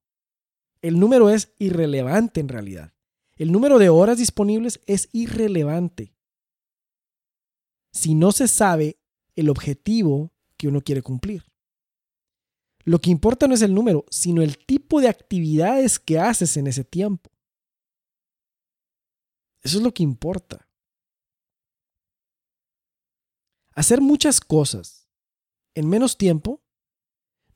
El 0.83 1.01
número 1.01 1.31
es 1.31 1.55
irrelevante 1.59 2.39
en 2.39 2.51
realidad. 2.51 2.93
El 3.37 3.51
número 3.51 3.79
de 3.79 3.89
horas 3.89 4.19
disponibles 4.19 4.83
es 4.85 5.09
irrelevante. 5.11 6.15
Si 7.95 8.15
no 8.15 8.31
se 8.31 8.47
sabe 8.47 8.99
el 9.37 9.49
objetivo 9.49 10.35
que 10.59 10.69
uno 10.69 10.83
quiere 10.83 11.01
cumplir. 11.01 11.51
Lo 12.85 13.01
que 13.01 13.09
importa 13.09 13.49
no 13.49 13.55
es 13.55 13.63
el 13.63 13.73
número, 13.73 14.05
sino 14.11 14.43
el 14.43 14.59
tipo 14.59 15.01
de 15.01 15.09
actividades 15.09 15.99
que 15.99 16.19
haces 16.19 16.59
en 16.59 16.67
ese 16.67 16.85
tiempo. 16.85 17.31
Eso 19.63 19.79
es 19.79 19.83
lo 19.83 19.95
que 19.95 20.03
importa. 20.03 20.69
Hacer 23.71 24.03
muchas 24.03 24.43
cosas 24.43 25.09
en 25.75 25.89
menos 25.89 26.19
tiempo 26.19 26.61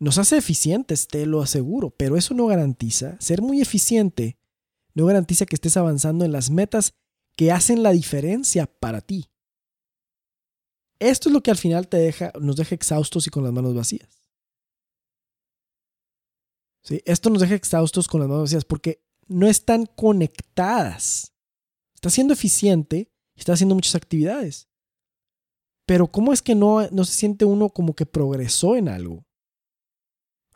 nos 0.00 0.18
hace 0.18 0.36
eficientes, 0.36 1.08
te 1.08 1.26
lo 1.26 1.42
aseguro, 1.42 1.90
pero 1.90 2.16
eso 2.16 2.34
no 2.34 2.46
garantiza, 2.46 3.16
ser 3.20 3.42
muy 3.42 3.60
eficiente 3.60 4.38
no 4.98 5.06
garantiza 5.06 5.46
que 5.46 5.54
estés 5.54 5.76
avanzando 5.76 6.24
en 6.24 6.32
las 6.32 6.50
metas 6.50 6.92
que 7.36 7.52
hacen 7.52 7.84
la 7.84 7.92
diferencia 7.92 8.66
para 8.66 9.00
ti. 9.00 9.30
Esto 10.98 11.28
es 11.28 11.32
lo 11.32 11.40
que 11.40 11.52
al 11.52 11.56
final 11.56 11.86
te 11.86 11.98
deja, 11.98 12.32
nos 12.40 12.56
deja 12.56 12.74
exhaustos 12.74 13.24
y 13.28 13.30
con 13.30 13.44
las 13.44 13.52
manos 13.52 13.76
vacías. 13.76 14.24
¿Sí? 16.82 17.00
Esto 17.04 17.30
nos 17.30 17.40
deja 17.40 17.54
exhaustos 17.54 18.08
con 18.08 18.18
las 18.20 18.28
manos 18.28 18.46
vacías 18.46 18.64
porque 18.64 19.04
no 19.28 19.46
están 19.46 19.86
conectadas. 19.86 21.32
Está 21.94 22.10
siendo 22.10 22.34
eficiente 22.34 23.12
y 23.36 23.38
está 23.38 23.52
haciendo 23.52 23.76
muchas 23.76 23.94
actividades. 23.94 24.68
Pero 25.86 26.10
¿cómo 26.10 26.32
es 26.32 26.42
que 26.42 26.56
no, 26.56 26.88
no 26.90 27.04
se 27.04 27.12
siente 27.12 27.44
uno 27.44 27.68
como 27.70 27.94
que 27.94 28.04
progresó 28.04 28.74
en 28.74 28.88
algo 28.88 29.27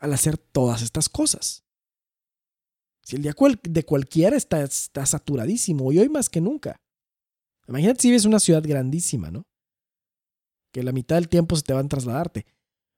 al 0.03 0.13
hacer 0.13 0.37
todas 0.37 0.81
estas 0.81 1.07
cosas? 1.07 1.63
Si 3.01 3.15
el 3.15 3.21
día 3.21 3.33
de 3.63 3.83
cualquiera 3.83 4.35
está, 4.35 4.61
está 4.61 5.05
saturadísimo, 5.05 5.91
y 5.91 5.99
hoy 5.99 6.09
más 6.09 6.29
que 6.29 6.41
nunca. 6.41 6.81
Imagínate 7.67 8.01
si 8.01 8.09
vives 8.09 8.25
una 8.25 8.39
ciudad 8.39 8.63
grandísima, 8.63 9.31
¿no? 9.31 9.45
Que 10.73 10.83
la 10.83 10.91
mitad 10.91 11.15
del 11.15 11.29
tiempo 11.29 11.55
se 11.55 11.63
te 11.63 11.73
va 11.73 11.79
a 11.79 11.87
trasladarte. 11.87 12.45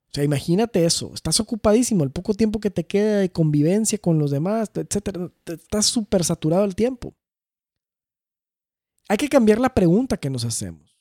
O 0.07 0.13
sea, 0.15 0.23
imagínate 0.23 0.85
eso. 0.85 1.11
Estás 1.13 1.39
ocupadísimo. 1.39 2.03
El 2.03 2.11
poco 2.11 2.33
tiempo 2.33 2.59
que 2.59 2.71
te 2.71 2.85
queda 2.85 3.19
de 3.19 3.31
convivencia 3.31 3.97
con 3.97 4.17
los 4.17 4.31
demás, 4.31 4.71
etcétera. 4.73 5.31
Estás 5.45 5.85
súper 5.87 6.23
saturado 6.23 6.63
el 6.63 6.73
tiempo. 6.73 7.13
Hay 9.09 9.17
que 9.17 9.29
cambiar 9.29 9.59
la 9.59 9.73
pregunta 9.73 10.17
que 10.17 10.29
nos 10.29 10.45
hacemos 10.45 10.97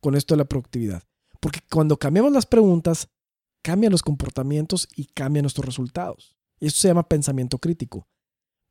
con 0.00 0.14
esto 0.14 0.34
de 0.34 0.38
la 0.38 0.44
productividad. 0.46 1.02
Porque 1.40 1.60
cuando 1.70 1.98
cambiamos 1.98 2.32
las 2.32 2.46
preguntas, 2.46 3.08
cambian 3.62 3.92
los 3.92 4.02
comportamientos 4.02 4.88
y 4.94 5.06
cambian 5.06 5.44
nuestros 5.44 5.66
resultados. 5.66 6.36
Y 6.58 6.66
esto 6.66 6.80
se 6.80 6.88
llama 6.88 7.08
pensamiento 7.08 7.58
crítico. 7.58 8.08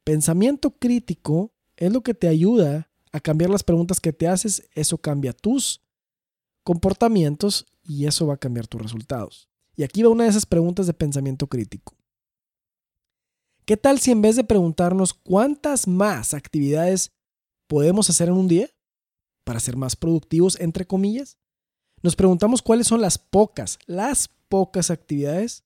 Pensamiento 0.03 0.71
crítico 0.71 1.53
es 1.75 1.91
lo 1.91 2.01
que 2.01 2.13
te 2.13 2.27
ayuda 2.27 2.89
a 3.11 3.19
cambiar 3.19 3.49
las 3.49 3.63
preguntas 3.63 3.99
que 3.99 4.13
te 4.13 4.27
haces. 4.27 4.69
Eso 4.73 4.97
cambia 4.97 5.33
tus 5.33 5.81
comportamientos 6.63 7.65
y 7.83 8.05
eso 8.05 8.27
va 8.27 8.35
a 8.35 8.39
cambiar 8.39 8.67
tus 8.67 8.81
resultados. 8.81 9.49
Y 9.75 9.83
aquí 9.83 10.03
va 10.03 10.09
una 10.09 10.25
de 10.25 10.29
esas 10.29 10.45
preguntas 10.45 10.87
de 10.87 10.93
pensamiento 10.93 11.47
crítico. 11.47 11.95
¿Qué 13.65 13.77
tal 13.77 13.99
si 13.99 14.11
en 14.11 14.21
vez 14.21 14.35
de 14.35 14.43
preguntarnos 14.43 15.13
cuántas 15.13 15.87
más 15.87 16.33
actividades 16.33 17.11
podemos 17.67 18.09
hacer 18.09 18.29
en 18.29 18.35
un 18.35 18.47
día 18.47 18.67
para 19.43 19.59
ser 19.59 19.77
más 19.77 19.95
productivos, 19.95 20.59
entre 20.59 20.85
comillas? 20.85 21.37
Nos 22.01 22.15
preguntamos 22.15 22.61
cuáles 22.61 22.87
son 22.87 23.01
las 23.01 23.17
pocas, 23.17 23.77
las 23.85 24.29
pocas 24.49 24.91
actividades, 24.91 25.63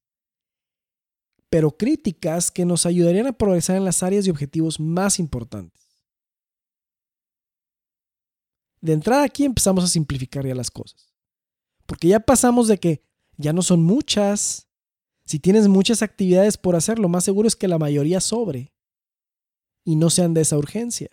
pero 1.50 1.78
críticas 1.78 2.52
que 2.52 2.66
nos 2.66 2.86
ayudarían 2.86 3.28
a 3.28 3.34
progresar 3.34 3.78
en 3.78 3.86
las 3.86 4.04
áreas 4.04 4.28
y 4.28 4.30
objetivos 4.30 4.80
más 4.80 5.20
importantes. 5.20 6.00
De 8.82 8.94
entrada 8.94 9.24
aquí 9.24 9.46
empezamos 9.46 9.84
a 9.84 9.88
simplificar 9.88 10.46
ya 10.46 10.56
las 10.56 10.70
cosas, 10.70 11.14
porque 11.86 12.10
ya 12.10 12.20
pasamos 12.20 12.68
de 12.68 12.80
que 12.80 13.04
ya 13.38 13.54
no 13.54 13.62
son 13.62 13.82
muchas. 13.84 14.68
Si 15.26 15.40
tienes 15.40 15.68
muchas 15.68 16.02
actividades 16.02 16.58
por 16.58 16.76
hacer, 16.76 17.00
lo 17.00 17.08
más 17.08 17.24
seguro 17.24 17.48
es 17.48 17.56
que 17.56 17.70
la 17.70 17.80
mayoría 17.80 18.20
sobre 18.20 18.74
y 19.86 19.96
no 19.96 20.10
sean 20.10 20.34
de 20.34 20.42
esa 20.42 20.58
urgencia. 20.58 21.10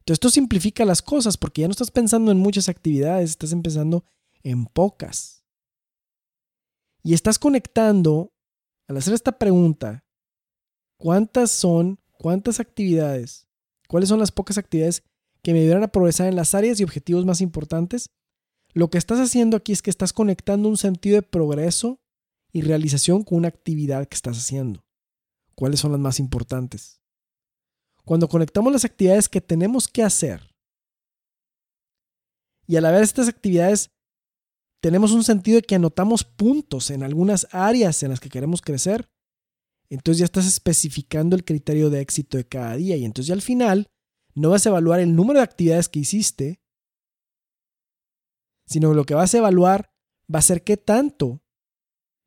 Entonces 0.00 0.14
esto 0.14 0.30
simplifica 0.30 0.84
las 0.84 1.02
cosas 1.02 1.36
porque 1.36 1.60
ya 1.60 1.68
no 1.68 1.72
estás 1.72 1.90
pensando 1.90 2.32
en 2.32 2.38
muchas 2.38 2.68
actividades, 2.68 3.30
estás 3.30 3.52
empezando 3.52 4.04
en 4.42 4.66
pocas. 4.66 5.44
Y 7.02 7.14
estás 7.14 7.38
conectando, 7.38 8.32
al 8.88 8.96
hacer 8.96 9.14
esta 9.14 9.38
pregunta, 9.38 10.04
¿cuántas 10.98 11.50
son, 11.50 12.00
cuántas 12.12 12.60
actividades, 12.60 13.46
cuáles 13.88 14.08
son 14.08 14.18
las 14.18 14.32
pocas 14.32 14.58
actividades 14.58 15.02
que 15.42 15.52
me 15.52 15.60
ayudarán 15.60 15.84
a 15.84 15.92
progresar 15.92 16.26
en 16.26 16.36
las 16.36 16.54
áreas 16.54 16.80
y 16.80 16.84
objetivos 16.84 17.24
más 17.24 17.40
importantes? 17.40 18.10
Lo 18.74 18.90
que 18.90 18.98
estás 18.98 19.18
haciendo 19.18 19.56
aquí 19.56 19.72
es 19.72 19.82
que 19.82 19.90
estás 19.90 20.12
conectando 20.12 20.68
un 20.68 20.76
sentido 20.76 21.16
de 21.16 21.22
progreso 21.22 22.00
y 22.52 22.62
realización 22.62 23.22
con 23.22 23.38
una 23.38 23.48
actividad 23.48 24.06
que 24.06 24.14
estás 24.14 24.38
haciendo. 24.38 24.84
¿Cuáles 25.54 25.80
son 25.80 25.92
las 25.92 26.00
más 26.00 26.20
importantes? 26.20 26.98
cuando 28.08 28.26
conectamos 28.26 28.72
las 28.72 28.86
actividades 28.86 29.28
que 29.28 29.42
tenemos 29.42 29.86
que 29.86 30.02
hacer 30.02 30.40
y 32.66 32.76
a 32.76 32.80
la 32.80 32.90
vez 32.90 33.02
estas 33.02 33.28
actividades 33.28 33.90
tenemos 34.80 35.12
un 35.12 35.24
sentido 35.24 35.56
de 35.56 35.62
que 35.62 35.74
anotamos 35.74 36.24
puntos 36.24 36.90
en 36.90 37.02
algunas 37.02 37.48
áreas 37.50 38.02
en 38.02 38.10
las 38.10 38.20
que 38.20 38.28
queremos 38.28 38.62
crecer, 38.62 39.10
entonces 39.90 40.18
ya 40.18 40.24
estás 40.26 40.46
especificando 40.46 41.34
el 41.34 41.44
criterio 41.44 41.90
de 41.90 42.00
éxito 42.00 42.36
de 42.36 42.46
cada 42.46 42.76
día 42.76 42.96
y 42.96 43.04
entonces 43.04 43.28
ya 43.28 43.34
al 43.34 43.42
final 43.42 43.90
no 44.34 44.50
vas 44.50 44.66
a 44.66 44.68
evaluar 44.68 45.00
el 45.00 45.14
número 45.14 45.40
de 45.40 45.44
actividades 45.44 45.88
que 45.88 46.00
hiciste, 46.00 46.60
sino 48.66 48.94
lo 48.94 49.04
que 49.04 49.14
vas 49.14 49.34
a 49.34 49.38
evaluar 49.38 49.90
va 50.32 50.40
a 50.40 50.42
ser 50.42 50.62
qué 50.62 50.76
tanto 50.76 51.42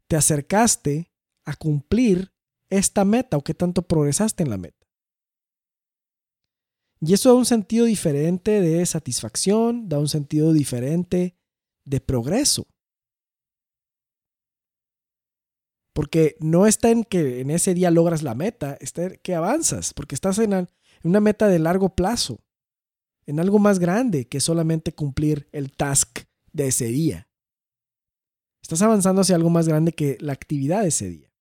te 0.08 0.16
acercaste 0.16 1.12
a 1.46 1.56
cumplir 1.56 2.34
esta 2.70 3.06
meta 3.06 3.38
o 3.38 3.44
qué 3.44 3.54
tanto 3.54 3.84
progresaste 3.84 4.44
en 4.44 4.50
la 4.50 4.58
meta. 4.58 4.88
Y 7.00 7.14
eso 7.14 7.30
da 7.30 7.36
un 7.36 7.46
sentido 7.46 7.86
diferente 7.86 8.62
de 8.62 8.86
satisfacción, 8.86 9.88
da 9.88 10.00
un 10.00 10.08
sentido 10.08 10.54
diferente 10.54 11.41
de 11.86 12.00
progreso. 12.00 12.68
Porque 15.94 16.36
no 16.40 16.68
está 16.68 16.90
en 16.90 17.04
que 17.04 17.42
en 17.42 17.52
ese 17.52 17.74
día 17.74 17.92
logras 17.92 18.24
la 18.24 18.36
meta, 18.36 18.78
está 18.80 19.04
en 19.04 19.20
que 19.22 19.36
avanzas, 19.36 19.94
porque 19.94 20.16
estás 20.16 20.40
en 20.40 20.68
una 21.04 21.20
meta 21.20 21.48
de 21.48 21.60
largo 21.60 21.96
plazo, 21.96 22.40
en 23.26 23.40
algo 23.40 23.60
más 23.60 23.80
grande 23.80 24.28
que 24.28 24.40
solamente 24.40 24.94
cumplir 24.94 25.50
el 25.52 25.72
task 25.72 26.20
de 26.54 26.68
ese 26.68 26.86
día. 26.86 27.28
Estás 28.62 28.82
avanzando 28.82 29.22
hacia 29.22 29.36
algo 29.36 29.50
más 29.50 29.68
grande 29.68 29.92
que 29.92 30.18
la 30.22 30.34
actividad 30.34 30.84
de 30.84 30.88
ese 30.88 31.10
día. 31.10 31.32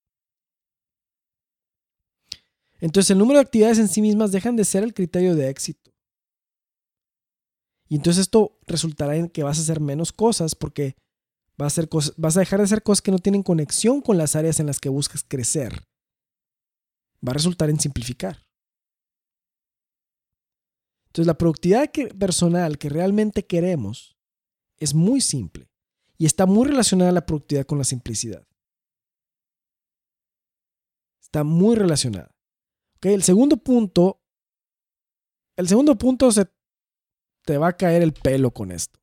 Entonces 2.80 3.10
el 3.10 3.18
número 3.18 3.38
de 3.38 3.44
actividades 3.44 3.78
en 3.78 3.88
sí 3.88 4.00
mismas 4.00 4.32
dejan 4.32 4.56
de 4.56 4.64
ser 4.64 4.82
el 4.82 4.94
criterio 4.94 5.36
de 5.36 5.48
éxito. 5.48 5.89
Y 7.90 7.96
entonces 7.96 8.20
esto 8.22 8.56
resultará 8.68 9.16
en 9.16 9.28
que 9.28 9.42
vas 9.42 9.58
a 9.58 9.62
hacer 9.62 9.80
menos 9.80 10.12
cosas 10.12 10.54
porque 10.54 10.96
vas 11.56 11.76
a, 11.76 12.40
dejar 12.40 12.60
de 12.60 12.64
hacer 12.64 12.84
cosas 12.84 13.02
que 13.02 13.10
no 13.10 13.18
tienen 13.18 13.42
conexión 13.42 14.00
con 14.00 14.16
las 14.16 14.36
áreas 14.36 14.60
en 14.60 14.66
las 14.66 14.78
que 14.78 14.88
buscas 14.88 15.24
crecer. 15.26 15.88
Va 17.26 17.32
a 17.32 17.34
resultar 17.34 17.68
en 17.68 17.80
simplificar. 17.80 18.46
Entonces 21.08 21.26
la 21.26 21.36
productividad 21.36 21.90
personal 22.16 22.78
que 22.78 22.88
realmente 22.88 23.44
queremos 23.44 24.16
es 24.78 24.94
muy 24.94 25.20
simple 25.20 25.68
y 26.16 26.26
está 26.26 26.46
muy 26.46 26.68
relacionada 26.68 27.10
a 27.10 27.14
la 27.14 27.26
productividad 27.26 27.66
con 27.66 27.78
la 27.78 27.84
simplicidad. 27.84 28.46
Está 31.20 31.42
muy 31.42 31.74
relacionada. 31.74 32.32
El 33.00 33.24
segundo 33.24 33.56
punto, 33.56 34.22
el 35.56 35.66
segundo 35.66 35.98
punto 35.98 36.30
se 36.30 36.48
te 37.50 37.58
va 37.58 37.66
a 37.66 37.76
caer 37.76 38.00
el 38.00 38.12
pelo 38.12 38.52
con 38.52 38.70
esto. 38.70 39.00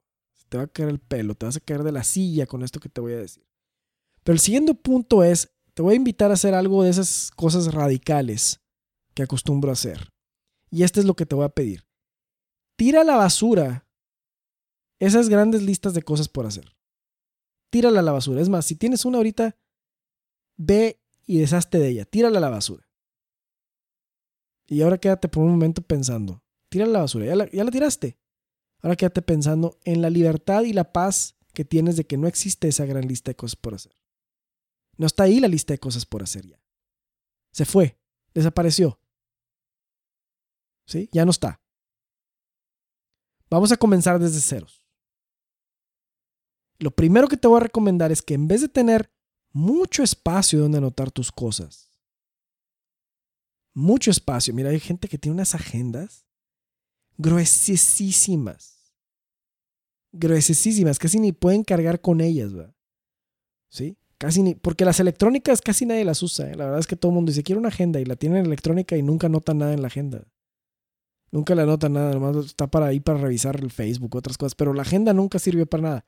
te 0.48 0.56
va 0.56 0.63
a 0.63 0.68
caer 0.68 0.88
el 0.88 1.00
pelo, 1.00 1.36
te 1.36 1.46
vas 1.46 1.58
a 1.58 1.60
caer 1.60 1.84
de 1.84 1.92
la 1.92 2.06
silla 2.06 2.46
con 2.46 2.63
esto 2.63 2.80
que 2.80 2.88
te 2.88 3.01
voy 3.01 3.12
a 3.12 3.18
decir. 3.18 3.46
Pero 4.24 4.36
el 4.36 4.39
siguiente 4.39 4.74
punto 4.74 5.22
es, 5.22 5.54
te 5.74 5.82
voy 5.82 5.96
a 5.96 5.98
invitar 5.98 6.32
a 6.32 6.36
hacer 6.36 6.54
algo 6.54 6.82
de 6.82 6.89
esas 6.89 7.30
cosas 7.36 7.74
radicales 7.74 8.62
que 9.13 9.24
acostumbro 9.24 9.70
a 9.70 9.74
hacer. 9.74 10.13
Y 10.72 10.84
este 10.84 11.01
es 11.01 11.06
lo 11.06 11.13
que 11.13 11.25
te 11.25 11.36
voy 11.36 11.44
a 11.44 11.50
pedir. 11.50 11.86
Tira 12.77 13.01
a 13.01 13.04
la 13.04 13.18
basura 13.18 13.86
esas 14.98 15.27
grandes 15.27 15.62
listas 15.62 15.94
de 15.94 16.04
cosas 16.04 16.30
por 16.30 16.46
hacer. 16.46 16.74
Tírala 17.70 18.00
a 18.00 18.04
la 18.04 18.13
basura. 18.13 18.39
Es 18.39 18.48
más, 18.48 18.66
si 18.66 18.77
tienes 18.77 19.04
una 19.04 19.18
ahorita, 19.18 19.58
ve 20.56 21.01
y 21.25 21.39
deshazte 21.39 21.80
de 21.80 21.89
ella. 21.89 22.06
Tírala 22.06 22.38
a 22.38 22.42
la 22.42 22.50
basura. 22.50 22.88
Y 24.68 24.84
ahora 24.84 25.00
quédate 25.00 25.27
por 25.27 25.44
un 25.44 25.51
momento 25.51 25.82
pensando. 25.82 26.42
Tira 26.70 26.86
la 26.86 27.00
basura, 27.00 27.25
ya 27.51 27.63
la 27.66 27.72
tiraste. 27.72 28.18
Ahora 28.88 28.96
quédate 28.96 29.22
pensando 29.22 29.77
en 29.84 30.01
la 30.01 30.10
libertad 30.10 30.63
y 30.63 30.72
la 30.72 30.94
paz 30.94 31.36
que 31.53 31.65
tienes 31.65 31.98
de 31.98 32.08
que 32.08 32.15
no 32.15 32.25
existe 32.25 32.70
esa 32.70 32.86
gran 32.86 33.06
lista 33.06 33.32
de 33.32 33.36
cosas 33.36 33.58
por 33.58 33.74
hacer. 33.74 33.94
No 34.96 35.06
está 35.06 35.24
ahí 35.24 35.41
la 35.41 35.50
lista 35.50 35.74
de 35.74 35.77
cosas 35.77 36.06
por 36.06 36.24
hacer 36.24 36.48
ya. 36.48 36.63
Se 37.51 37.65
fue, 37.65 38.00
desapareció. 38.34 38.98
¿Sí? 40.86 41.10
Ya 41.12 41.25
no 41.25 41.32
está. 41.32 41.62
Vamos 43.50 43.74
a 43.74 43.75
comenzar 43.77 44.20
desde 44.20 44.39
ceros. 44.39 44.86
Lo 46.79 46.91
primero 46.91 47.27
que 47.27 47.36
te 47.36 47.50
voy 47.50 47.58
a 47.58 47.63
recomendar 47.63 48.13
es 48.13 48.22
que 48.22 48.36
en 48.36 48.48
vez 48.48 48.62
de 48.62 48.70
tener 48.70 49.12
mucho 49.51 50.01
espacio 50.01 50.62
donde 50.62 50.77
anotar 50.77 51.12
tus 51.12 51.29
cosas, 51.34 51.91
mucho 53.74 54.12
espacio. 54.12 54.53
Mira, 54.53 54.70
hay 54.70 54.79
gente 54.79 55.10
que 55.10 55.17
tiene 55.17 55.34
unas 55.34 55.56
agendas 55.56 56.25
gruesísimas. 57.17 58.76
Gruesísimas, 60.12 61.00
casi 61.00 61.20
ni 61.20 61.31
pueden 61.31 61.64
cargar 61.64 62.01
con 62.01 62.22
ellas, 62.22 62.53
¿verdad? 62.53 62.75
¿Sí? 63.70 63.98
Casi 64.18 64.42
ni, 64.42 64.55
porque 64.55 64.86
las 64.86 65.00
electrónicas 65.00 65.62
casi 65.62 65.86
nadie 65.86 66.03
las 66.03 66.24
usa. 66.24 66.50
¿eh? 66.50 66.55
La 66.55 66.66
verdad 66.66 66.79
es 66.79 66.88
que 66.88 66.96
todo 66.96 67.12
el 67.12 67.16
mundo 67.16 67.29
dice, 67.29 67.44
quiero 67.44 67.60
una 67.60 67.70
agenda 67.70 68.00
y 68.00 68.05
la 68.05 68.16
tienen 68.16 68.46
electrónica 68.46 68.98
y 68.98 69.03
nunca 69.03 69.29
notan 69.29 69.60
nada 69.60 69.74
en 69.74 69.81
la 69.81 69.88
agenda. 69.88 70.25
Nunca 71.31 71.55
la 71.55 71.66
notan 71.66 71.94
nada, 71.94 72.14
nomás 72.14 72.46
está 72.46 72.68
para 72.68 72.88
ahí 72.88 73.00
para 73.00 73.20
revisar 73.20 73.58
el 73.60 73.70
Facebook, 73.70 74.16
otras 74.16 74.38
cosas, 74.38 74.55
pero 74.55 74.74
la 74.74 74.81
agenda 74.84 75.14
nunca 75.14 75.40
sirvió 75.40 75.66
para 75.66 75.84
nada. 75.84 76.05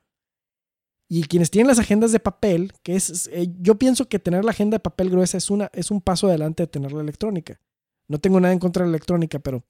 Y 1.09 1.23
quienes 1.23 1.51
tienen 1.51 1.67
las 1.67 1.79
agendas 1.79 2.11
de 2.11 2.19
papel, 2.19 2.71
que 2.83 2.95
es, 2.95 3.27
eh, 3.33 3.47
yo 3.59 3.77
pienso 3.77 4.07
que 4.07 4.19
tener 4.19 4.45
la 4.45 4.51
agenda 4.51 4.75
de 4.75 4.79
papel 4.79 5.09
gruesa 5.09 5.37
es, 5.37 5.49
una, 5.49 5.69
es 5.73 5.91
un 5.91 6.01
paso 6.01 6.27
adelante 6.27 6.63
de 6.63 6.67
tener 6.67 6.93
la 6.93 7.01
electrónica. 7.01 7.59
No 8.07 8.19
tengo 8.19 8.39
nada 8.39 8.53
en 8.53 8.59
contra 8.59 8.83
de 8.83 8.91
la 8.91 8.95
electrónica, 8.95 9.39
pero, 9.39 9.65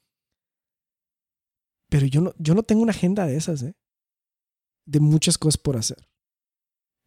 pero 1.89 2.05
yo, 2.05 2.21
no, 2.21 2.33
yo 2.37 2.53
no 2.55 2.63
tengo 2.63 2.83
una 2.83 2.91
agenda 2.91 3.25
de 3.25 3.37
esas, 3.37 3.63
¿eh? 3.63 3.73
De 4.89 4.99
muchas 4.99 5.37
cosas 5.37 5.57
por 5.57 5.77
hacer. 5.77 6.09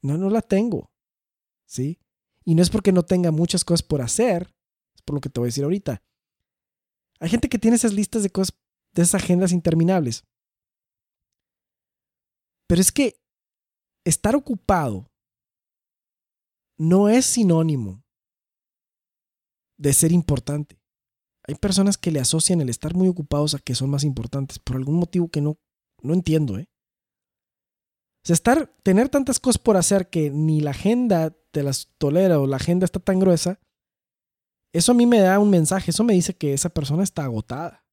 No, 0.02 0.16
no 0.16 0.30
la 0.30 0.40
tengo. 0.40 0.92
¿Sí? 1.66 1.98
Y 2.44 2.54
no 2.54 2.62
es 2.62 2.70
porque 2.70 2.92
no 2.92 3.02
tenga 3.02 3.32
muchas 3.32 3.64
cosas 3.64 3.82
por 3.82 4.02
hacer, 4.02 4.54
es 4.94 5.02
por 5.02 5.14
lo 5.14 5.20
que 5.20 5.28
te 5.28 5.40
voy 5.40 5.46
a 5.46 5.48
decir 5.48 5.64
ahorita. 5.64 6.00
Hay 7.18 7.28
gente 7.28 7.48
que 7.48 7.58
tiene 7.58 7.76
esas 7.76 7.92
listas 7.92 8.22
de 8.22 8.30
cosas, 8.30 8.56
de 8.94 9.02
esas 9.02 9.22
agendas 9.22 9.52
interminables. 9.52 10.24
Pero 12.68 12.80
es 12.80 12.92
que 12.92 13.20
estar 14.04 14.36
ocupado 14.36 15.10
no 16.78 17.08
es 17.08 17.26
sinónimo 17.26 18.04
de 19.76 19.92
ser 19.92 20.12
importante. 20.12 20.80
Hay 21.48 21.56
personas 21.56 21.98
que 21.98 22.12
le 22.12 22.20
asocian 22.20 22.60
el 22.60 22.68
estar 22.68 22.94
muy 22.94 23.08
ocupados 23.08 23.54
a 23.54 23.58
que 23.58 23.74
son 23.74 23.90
más 23.90 24.04
importantes 24.04 24.60
por 24.60 24.76
algún 24.76 24.96
motivo 24.96 25.28
que 25.28 25.40
no, 25.40 25.58
no 26.00 26.14
entiendo, 26.14 26.58
¿eh? 26.58 26.68
O 28.22 28.26
sea, 28.26 28.34
estar, 28.34 28.72
tener 28.82 29.08
tantas 29.08 29.40
cosas 29.40 29.58
por 29.58 29.76
hacer 29.76 30.08
que 30.08 30.30
ni 30.30 30.60
la 30.60 30.70
agenda 30.70 31.34
te 31.50 31.62
las 31.62 31.88
tolera 31.98 32.38
o 32.38 32.46
la 32.46 32.56
agenda 32.56 32.84
está 32.84 33.00
tan 33.00 33.18
gruesa, 33.18 33.58
eso 34.72 34.92
a 34.92 34.94
mí 34.94 35.06
me 35.06 35.20
da 35.20 35.38
un 35.38 35.50
mensaje, 35.50 35.90
eso 35.90 36.04
me 36.04 36.14
dice 36.14 36.34
que 36.34 36.54
esa 36.54 36.70
persona 36.70 37.02
está 37.02 37.24
agotada. 37.24 37.84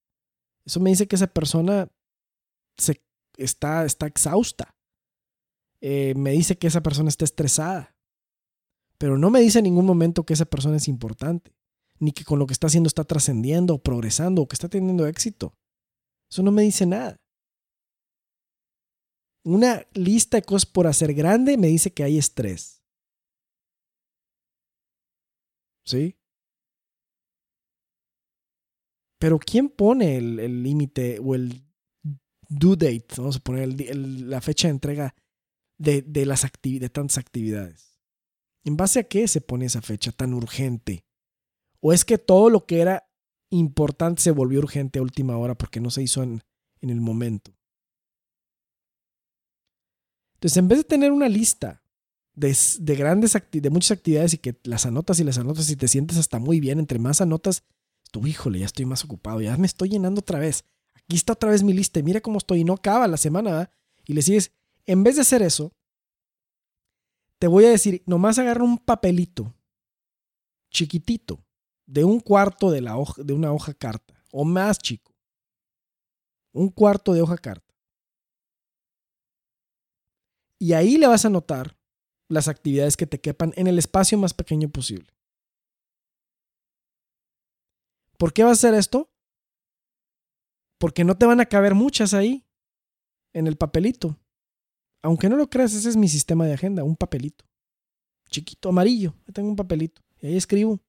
Eso 0.66 0.80
me 0.80 0.92
dice 0.92 1.08
que 1.08 1.16
esa 1.16 1.28
persona 1.28 1.90
se, 2.78 3.02
está, 3.38 3.86
está 3.86 4.06
exhausta. 4.06 4.76
Eh, 5.82 6.14
me 6.16 6.32
dice 6.32 6.58
que 6.58 6.68
esa 6.68 6.82
persona 6.82 7.10
está 7.10 7.26
estresada, 7.26 7.96
pero 8.98 9.18
no 9.18 9.30
me 9.30 9.40
dice 9.40 9.60
en 9.60 9.64
ningún 9.64 9.86
momento 9.86 10.26
que 10.26 10.34
esa 10.34 10.46
persona 10.46 10.78
es 10.78 10.88
importante, 10.88 11.54
ni 12.00 12.12
que 12.12 12.26
con 12.26 12.38
lo 12.38 12.46
que 12.48 12.54
está 12.54 12.68
haciendo 12.68 12.88
está 12.88 13.04
trascendiendo 13.04 13.76
o 13.76 13.82
progresando 13.82 14.42
o 14.42 14.48
que 14.48 14.56
está 14.56 14.68
teniendo 14.68 15.08
éxito. 15.08 15.54
Eso 16.30 16.44
no 16.44 16.52
me 16.52 16.64
dice 16.64 16.86
nada. 16.86 17.19
Una 19.44 19.86
lista 19.94 20.38
de 20.38 20.44
cosas 20.44 20.66
por 20.66 20.88
hacer 20.88 21.14
grande 21.14 21.58
me 21.58 21.68
dice 21.68 21.92
que 21.92 22.04
hay 22.04 22.18
estrés. 22.18 22.84
¿Sí? 25.86 26.18
Pero 29.20 29.40
¿quién 29.40 29.70
pone 29.70 30.18
el 30.18 30.64
límite 30.64 31.20
o 31.20 31.36
el 31.36 31.64
due 32.48 32.76
date? 32.76 33.08
Vamos 33.18 33.38
a 33.38 33.40
poner 33.40 33.70
la 33.96 34.40
fecha 34.40 34.68
de 34.68 34.74
entrega 34.74 35.16
de, 35.80 36.26
las 36.26 36.46
de 36.62 36.90
tantas 36.90 37.18
actividades? 37.18 38.00
¿En 38.64 38.78
base 38.78 39.00
a 39.00 39.04
qué 39.04 39.28
se 39.28 39.42
pone 39.42 39.66
esa 39.66 39.82
fecha 39.82 40.12
tan 40.12 40.34
urgente? 40.34 41.06
¿O 41.82 41.94
es 41.94 42.06
que 42.06 42.18
todo 42.18 42.50
lo 42.50 42.66
que 42.66 42.82
era 42.82 43.10
importante 43.50 44.22
se 44.22 44.32
volvió 44.32 44.60
urgente 44.60 45.00
a 45.00 45.02
última 45.02 45.38
hora 45.38 45.56
porque 45.56 45.80
no 45.80 45.90
se 45.90 46.04
hizo 46.04 46.22
en, 46.22 46.44
en 46.82 46.90
el 46.90 47.00
momento? 47.02 47.56
Entonces, 50.40 50.56
en 50.56 50.70
vez 50.70 50.78
de 50.78 50.84
tener 50.86 51.12
una 51.12 51.28
lista 51.28 51.82
de, 52.34 52.58
de 52.80 52.96
grandes 52.96 53.38
de 53.52 53.70
muchas 53.70 53.92
actividades 53.92 54.34
y 54.34 54.38
que 54.38 54.58
las 54.64 54.86
anotas 54.86 55.20
y 55.20 55.26
las 55.26 55.38
anotas 55.38 55.70
y 55.70 55.76
te 55.76 55.90
sientes 55.90 56.18
hasta 56.18 56.40
muy 56.40 56.62
bien, 56.62 56.80
entre 56.80 56.98
más 56.98 57.20
anotas, 57.20 57.64
tú, 58.12 58.26
híjole, 58.26 58.60
ya 58.60 58.66
estoy 58.66 58.86
más 58.86 59.04
ocupado, 59.04 59.42
ya 59.42 59.58
me 59.58 59.68
estoy 59.68 59.90
llenando 59.90 60.20
otra 60.20 60.40
vez. 60.40 60.64
Aquí 60.96 61.18
está 61.18 61.34
otra 61.34 61.52
vez 61.52 61.62
mi 61.62 61.74
lista, 61.74 62.02
mira 62.02 62.22
cómo 62.22 62.38
estoy 62.38 62.62
y 62.62 62.64
no 62.64 62.74
acaba 62.74 63.06
la 63.08 63.18
semana, 63.18 63.70
y 64.06 64.14
le 64.14 64.22
sigues, 64.22 64.54
en 64.86 65.04
vez 65.04 65.16
de 65.16 65.24
hacer 65.24 65.42
eso, 65.42 65.74
te 67.38 67.48
voy 67.48 67.66
a 67.66 67.70
decir, 67.70 68.02
nomás 68.06 68.40
agarra 68.40 68.64
un 68.64 68.78
papelito 68.78 69.54
chiquitito 70.72 71.46
de 71.86 72.06
un 72.06 72.22
cuarto 72.22 72.72
de, 72.72 72.80
la 72.80 72.98
hoja, 72.98 73.22
de 73.24 73.34
una 73.34 73.52
hoja 73.52 73.74
carta 73.74 74.24
o 74.32 74.46
más 74.46 74.78
chico. 74.78 75.14
Un 76.52 76.70
cuarto 76.70 77.14
de 77.14 77.22
hoja 77.22 77.38
carta. 77.38 77.69
Y 80.60 80.74
ahí 80.74 80.98
le 80.98 81.08
vas 81.08 81.24
a 81.26 81.30
anotar 81.30 81.78
las 82.28 82.48
actividades 82.48 82.98
que 82.98 83.08
te 83.08 83.20
quepan 83.20 83.54
en 83.56 83.68
el 83.68 83.80
espacio 83.80 84.18
más 84.18 84.34
pequeño 84.34 84.70
posible. 84.70 85.12
¿Por 88.18 88.34
qué 88.34 88.44
vas 88.44 88.64
a 88.64 88.68
hacer 88.68 88.74
esto? 88.78 89.10
Porque 90.78 91.04
no 91.04 91.18
te 91.18 91.26
van 91.26 91.40
a 91.40 91.46
caber 91.46 91.74
muchas 91.74 92.14
ahí, 92.14 92.46
en 93.34 93.48
el 93.48 93.56
papelito. 93.56 94.18
Aunque 95.02 95.30
no 95.30 95.38
lo 95.38 95.50
creas, 95.50 95.74
ese 95.74 95.90
es 95.90 95.98
mi 95.98 96.08
sistema 96.08 96.46
de 96.46 96.54
agenda, 96.54 96.84
un 96.84 96.96
papelito. 96.96 97.46
Chiquito, 98.30 98.70
amarillo. 98.70 99.16
tengo 99.34 99.50
un 99.50 99.56
papelito. 99.56 100.02
Y 100.22 100.28
ahí 100.28 100.38
escribo. 100.38 100.80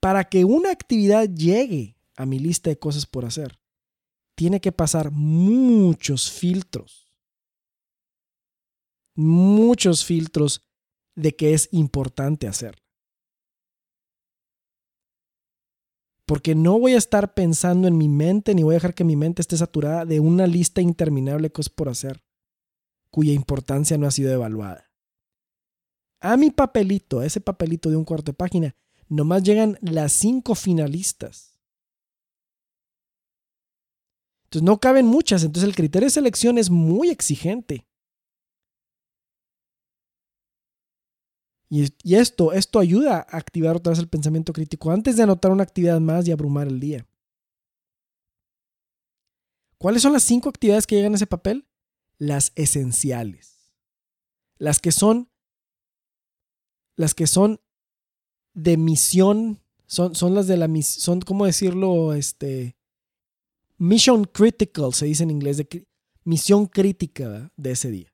Para 0.00 0.24
que 0.24 0.44
una 0.44 0.70
actividad 0.70 1.28
llegue 1.28 1.96
a 2.16 2.26
mi 2.26 2.38
lista 2.38 2.70
de 2.70 2.78
cosas 2.78 3.06
por 3.06 3.24
hacer, 3.24 3.58
tiene 4.34 4.60
que 4.60 4.72
pasar 4.72 5.10
muchos 5.10 6.30
filtros. 6.30 7.01
Muchos 9.14 10.04
filtros 10.04 10.66
de 11.14 11.36
que 11.36 11.54
es 11.54 11.68
importante 11.72 12.46
hacer. 12.46 12.82
Porque 16.26 16.54
no 16.54 16.78
voy 16.78 16.94
a 16.94 16.98
estar 16.98 17.34
pensando 17.34 17.88
en 17.88 17.98
mi 17.98 18.08
mente 18.08 18.54
ni 18.54 18.62
voy 18.62 18.74
a 18.74 18.76
dejar 18.76 18.94
que 18.94 19.04
mi 19.04 19.16
mente 19.16 19.42
esté 19.42 19.56
saturada 19.56 20.06
de 20.06 20.20
una 20.20 20.46
lista 20.46 20.80
interminable 20.80 21.48
de 21.48 21.52
cosas 21.52 21.72
por 21.72 21.88
hacer, 21.88 22.24
cuya 23.10 23.32
importancia 23.32 23.98
no 23.98 24.06
ha 24.06 24.10
sido 24.10 24.32
evaluada. 24.32 24.90
A 26.20 26.36
mi 26.36 26.50
papelito, 26.50 27.18
a 27.18 27.26
ese 27.26 27.40
papelito 27.40 27.90
de 27.90 27.96
un 27.96 28.04
cuarto 28.04 28.32
de 28.32 28.36
página, 28.36 28.76
nomás 29.08 29.42
llegan 29.42 29.76
las 29.82 30.12
cinco 30.12 30.54
finalistas. 30.54 31.58
Entonces 34.44 34.62
no 34.62 34.78
caben 34.78 35.06
muchas, 35.06 35.42
entonces 35.42 35.68
el 35.68 35.74
criterio 35.74 36.06
de 36.06 36.10
selección 36.10 36.58
es 36.58 36.70
muy 36.70 37.10
exigente. 37.10 37.86
Y, 41.74 41.90
esto, 42.16 42.52
esto 42.52 42.80
ayuda 42.80 43.26
a 43.30 43.38
activar 43.38 43.76
otra 43.76 43.92
vez 43.92 43.98
el 43.98 44.06
pensamiento 44.06 44.52
crítico 44.52 44.90
antes 44.90 45.16
de 45.16 45.22
anotar 45.22 45.50
una 45.50 45.62
actividad 45.62 45.98
más 46.00 46.28
y 46.28 46.30
abrumar 46.30 46.68
el 46.68 46.78
día. 46.78 47.06
¿Cuáles 49.78 50.02
son 50.02 50.12
las 50.12 50.22
cinco 50.22 50.50
actividades 50.50 50.86
que 50.86 50.96
llegan 50.96 51.14
a 51.14 51.16
ese 51.16 51.26
papel? 51.26 51.66
Las 52.18 52.52
esenciales. 52.56 53.72
Las 54.58 54.80
que 54.80 54.92
son, 54.92 55.30
las 56.94 57.14
que 57.14 57.26
son 57.26 57.58
de 58.52 58.76
misión, 58.76 59.58
son, 59.86 60.14
son 60.14 60.34
las 60.34 60.46
de 60.46 60.58
la 60.58 60.68
misión, 60.68 61.00
son, 61.00 61.20
¿cómo 61.22 61.46
decirlo? 61.46 62.12
Este, 62.12 62.76
mission 63.78 64.24
critical, 64.24 64.92
se 64.92 65.06
dice 65.06 65.22
en 65.22 65.30
inglés, 65.30 65.56
de 65.56 65.86
misión 66.22 66.66
crítica 66.66 67.50
de 67.56 67.70
ese 67.70 67.90
día. 67.90 68.12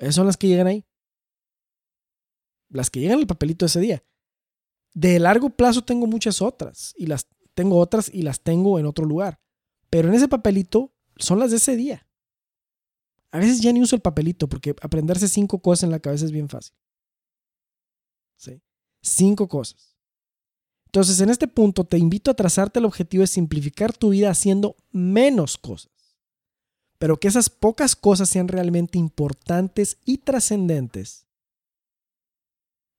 Esas 0.00 0.16
son 0.16 0.26
las 0.26 0.36
que 0.36 0.48
llegan 0.48 0.66
ahí 0.66 0.84
las 2.70 2.90
que 2.90 3.00
llegan 3.00 3.18
al 3.18 3.26
papelito 3.26 3.66
ese 3.66 3.80
día. 3.80 4.02
De 4.94 5.18
largo 5.18 5.50
plazo 5.50 5.82
tengo 5.82 6.06
muchas 6.06 6.40
otras 6.40 6.94
y 6.96 7.06
las 7.06 7.28
tengo 7.54 7.78
otras 7.78 8.10
y 8.12 8.22
las 8.22 8.40
tengo 8.40 8.78
en 8.78 8.86
otro 8.86 9.04
lugar. 9.04 9.40
Pero 9.90 10.08
en 10.08 10.14
ese 10.14 10.28
papelito 10.28 10.92
son 11.16 11.38
las 11.38 11.50
de 11.50 11.58
ese 11.58 11.76
día. 11.76 12.06
A 13.32 13.38
veces 13.38 13.60
ya 13.60 13.72
ni 13.72 13.80
uso 13.80 13.94
el 13.94 14.02
papelito 14.02 14.48
porque 14.48 14.74
aprenderse 14.80 15.28
cinco 15.28 15.60
cosas 15.60 15.84
en 15.84 15.90
la 15.90 16.00
cabeza 16.00 16.24
es 16.24 16.32
bien 16.32 16.48
fácil. 16.48 16.74
¿Sí? 18.36 18.62
Cinco 19.02 19.48
cosas. 19.48 19.96
Entonces, 20.86 21.20
en 21.20 21.30
este 21.30 21.46
punto 21.46 21.84
te 21.84 21.98
invito 21.98 22.32
a 22.32 22.34
trazarte 22.34 22.80
el 22.80 22.84
objetivo 22.84 23.20
de 23.20 23.28
simplificar 23.28 23.96
tu 23.96 24.10
vida 24.10 24.30
haciendo 24.30 24.76
menos 24.90 25.56
cosas. 25.56 25.92
Pero 26.98 27.20
que 27.20 27.28
esas 27.28 27.48
pocas 27.48 27.94
cosas 27.94 28.28
sean 28.28 28.48
realmente 28.48 28.98
importantes 28.98 29.98
y 30.04 30.18
trascendentes 30.18 31.29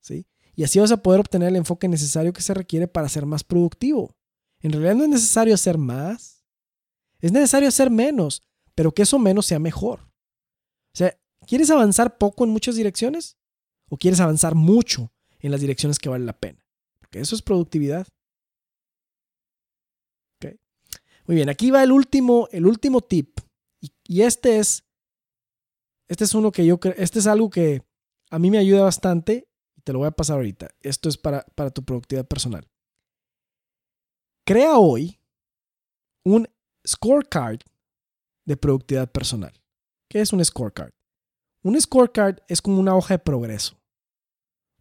y 0.09 0.63
así 0.63 0.79
vas 0.79 0.91
a 0.91 1.01
poder 1.01 1.19
obtener 1.19 1.49
el 1.49 1.55
enfoque 1.55 1.87
necesario 1.87 2.33
que 2.33 2.41
se 2.41 2.53
requiere 2.53 2.87
para 2.87 3.09
ser 3.09 3.25
más 3.25 3.43
productivo. 3.43 4.15
En 4.61 4.71
realidad 4.71 4.95
no 4.95 5.03
es 5.03 5.09
necesario 5.09 5.53
hacer 5.53 5.77
más, 5.77 6.43
es 7.19 7.31
necesario 7.31 7.69
hacer 7.69 7.89
menos, 7.89 8.43
pero 8.75 8.91
que 8.91 9.03
eso 9.03 9.17
menos 9.19 9.45
sea 9.45 9.59
mejor. 9.59 10.01
O 10.93 10.97
sea, 10.97 11.17
¿quieres 11.47 11.69
avanzar 11.69 12.17
poco 12.17 12.43
en 12.43 12.51
muchas 12.51 12.75
direcciones? 12.75 13.37
¿O 13.89 13.97
quieres 13.97 14.19
avanzar 14.19 14.55
mucho 14.55 15.11
en 15.39 15.51
las 15.51 15.61
direcciones 15.61 15.99
que 15.99 16.09
vale 16.09 16.25
la 16.25 16.37
pena? 16.37 16.65
Porque 16.99 17.19
eso 17.19 17.35
es 17.35 17.41
productividad. 17.41 18.07
Muy 21.27 21.35
bien, 21.35 21.49
aquí 21.49 21.69
va 21.69 21.83
el 21.83 21.91
último, 21.91 22.47
el 22.51 22.65
último 22.65 22.99
tip. 22.99 23.39
Y, 23.79 23.91
y 24.05 24.23
este 24.23 24.57
es, 24.57 24.83
este 26.07 26.23
es 26.23 26.33
uno 26.33 26.51
que 26.51 26.65
yo 26.65 26.79
creo, 26.79 26.95
este 26.97 27.19
es 27.19 27.27
algo 27.27 27.49
que 27.49 27.83
a 28.31 28.39
mí 28.39 28.49
me 28.49 28.57
ayuda 28.57 28.81
bastante 28.81 29.47
te 29.83 29.93
lo 29.93 29.99
voy 29.99 30.07
a 30.07 30.11
pasar 30.11 30.37
ahorita. 30.37 30.69
Esto 30.81 31.09
es 31.09 31.17
para, 31.17 31.45
para 31.55 31.69
tu 31.69 31.83
productividad 31.83 32.27
personal. 32.27 32.67
Crea 34.45 34.77
hoy 34.77 35.19
un 36.23 36.47
scorecard 36.87 37.59
de 38.45 38.57
productividad 38.57 39.11
personal. 39.11 39.53
¿Qué 40.09 40.21
es 40.21 40.33
un 40.33 40.43
scorecard? 40.43 40.91
Un 41.63 41.79
scorecard 41.79 42.39
es 42.47 42.61
como 42.61 42.79
una 42.79 42.95
hoja 42.95 43.15
de 43.15 43.19
progreso, 43.19 43.77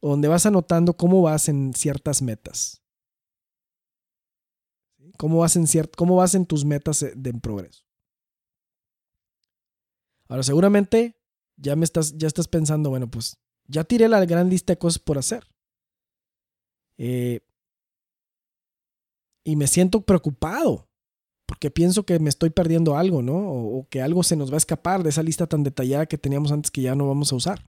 donde 0.00 0.28
vas 0.28 0.46
anotando 0.46 0.96
cómo 0.96 1.22
vas 1.22 1.48
en 1.48 1.74
ciertas 1.74 2.22
metas. 2.22 2.82
¿Cómo 5.18 5.38
vas 5.38 5.56
en, 5.56 5.66
cómo 5.96 6.16
vas 6.16 6.34
en 6.34 6.46
tus 6.46 6.64
metas 6.64 7.04
de 7.14 7.34
progreso? 7.34 7.84
Ahora, 10.28 10.42
seguramente 10.42 11.20
ya 11.56 11.76
me 11.76 11.84
estás, 11.84 12.16
ya 12.16 12.26
estás 12.26 12.48
pensando, 12.48 12.88
bueno, 12.88 13.10
pues 13.10 13.36
ya 13.70 13.84
tiré 13.84 14.08
la 14.08 14.24
gran 14.26 14.50
lista 14.50 14.72
de 14.72 14.78
cosas 14.78 14.98
por 14.98 15.18
hacer. 15.18 15.46
Eh, 16.98 17.40
y 19.44 19.56
me 19.56 19.66
siento 19.66 20.02
preocupado 20.02 20.88
porque 21.46 21.70
pienso 21.70 22.04
que 22.04 22.18
me 22.18 22.28
estoy 22.28 22.50
perdiendo 22.50 22.96
algo, 22.96 23.22
¿no? 23.22 23.36
O, 23.36 23.88
que 23.88 24.02
algo 24.02 24.22
se 24.22 24.36
nos 24.36 24.50
va 24.50 24.54
a 24.54 24.58
escapar 24.58 25.02
de 25.02 25.10
esa 25.10 25.22
lista 25.22 25.46
tan 25.46 25.64
detallada 25.64 26.06
que 26.06 26.18
teníamos 26.18 26.52
antes 26.52 26.70
que 26.70 26.82
ya 26.82 26.94
no 26.94 27.08
vamos 27.08 27.32
a 27.32 27.36
usar. 27.36 27.66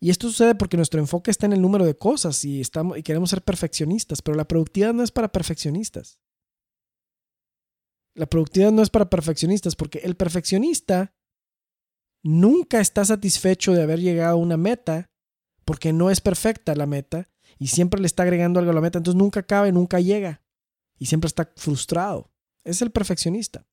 Y 0.00 0.10
esto 0.10 0.28
sucede 0.28 0.54
porque 0.54 0.76
nuestro 0.76 1.00
enfoque 1.00 1.30
está 1.30 1.46
en 1.46 1.54
el 1.54 1.62
número 1.62 1.84
de 1.84 1.96
cosas 1.96 2.44
y, 2.44 2.60
estamos, 2.60 2.98
y 2.98 3.02
queremos 3.02 3.30
ser 3.30 3.42
perfeccionistas, 3.42 4.22
pero 4.22 4.36
la 4.36 4.46
productividad 4.46 4.92
no 4.92 5.02
es 5.02 5.10
para 5.10 5.32
perfeccionistas. 5.32 6.20
La 8.14 8.26
productividad 8.26 8.72
no 8.72 8.82
es 8.82 8.90
para 8.90 9.08
perfeccionistas 9.08 9.74
porque 9.74 9.98
el 10.00 10.14
perfeccionista 10.14 11.14
nunca 12.28 12.80
está 12.80 13.06
satisfecho 13.06 13.72
de 13.72 13.82
haber 13.82 14.00
llegado 14.00 14.34
a 14.34 14.40
una 14.40 14.58
meta 14.58 15.10
porque 15.64 15.94
no 15.94 16.10
es 16.10 16.20
perfecta 16.20 16.74
la 16.74 16.84
meta 16.86 17.30
y 17.58 17.68
siempre 17.68 18.00
le 18.00 18.06
está 18.06 18.22
agregando 18.22 18.60
algo 18.60 18.70
a 18.70 18.74
la 18.74 18.82
meta, 18.82 18.98
entonces 18.98 19.18
nunca 19.18 19.40
acaba 19.40 19.66
y 19.66 19.72
nunca 19.72 19.98
llega 19.98 20.42
y 20.98 21.06
siempre 21.06 21.26
está 21.28 21.50
frustrado. 21.56 22.30
Es 22.64 22.82
el 22.82 22.90
perfeccionista. 22.90 23.66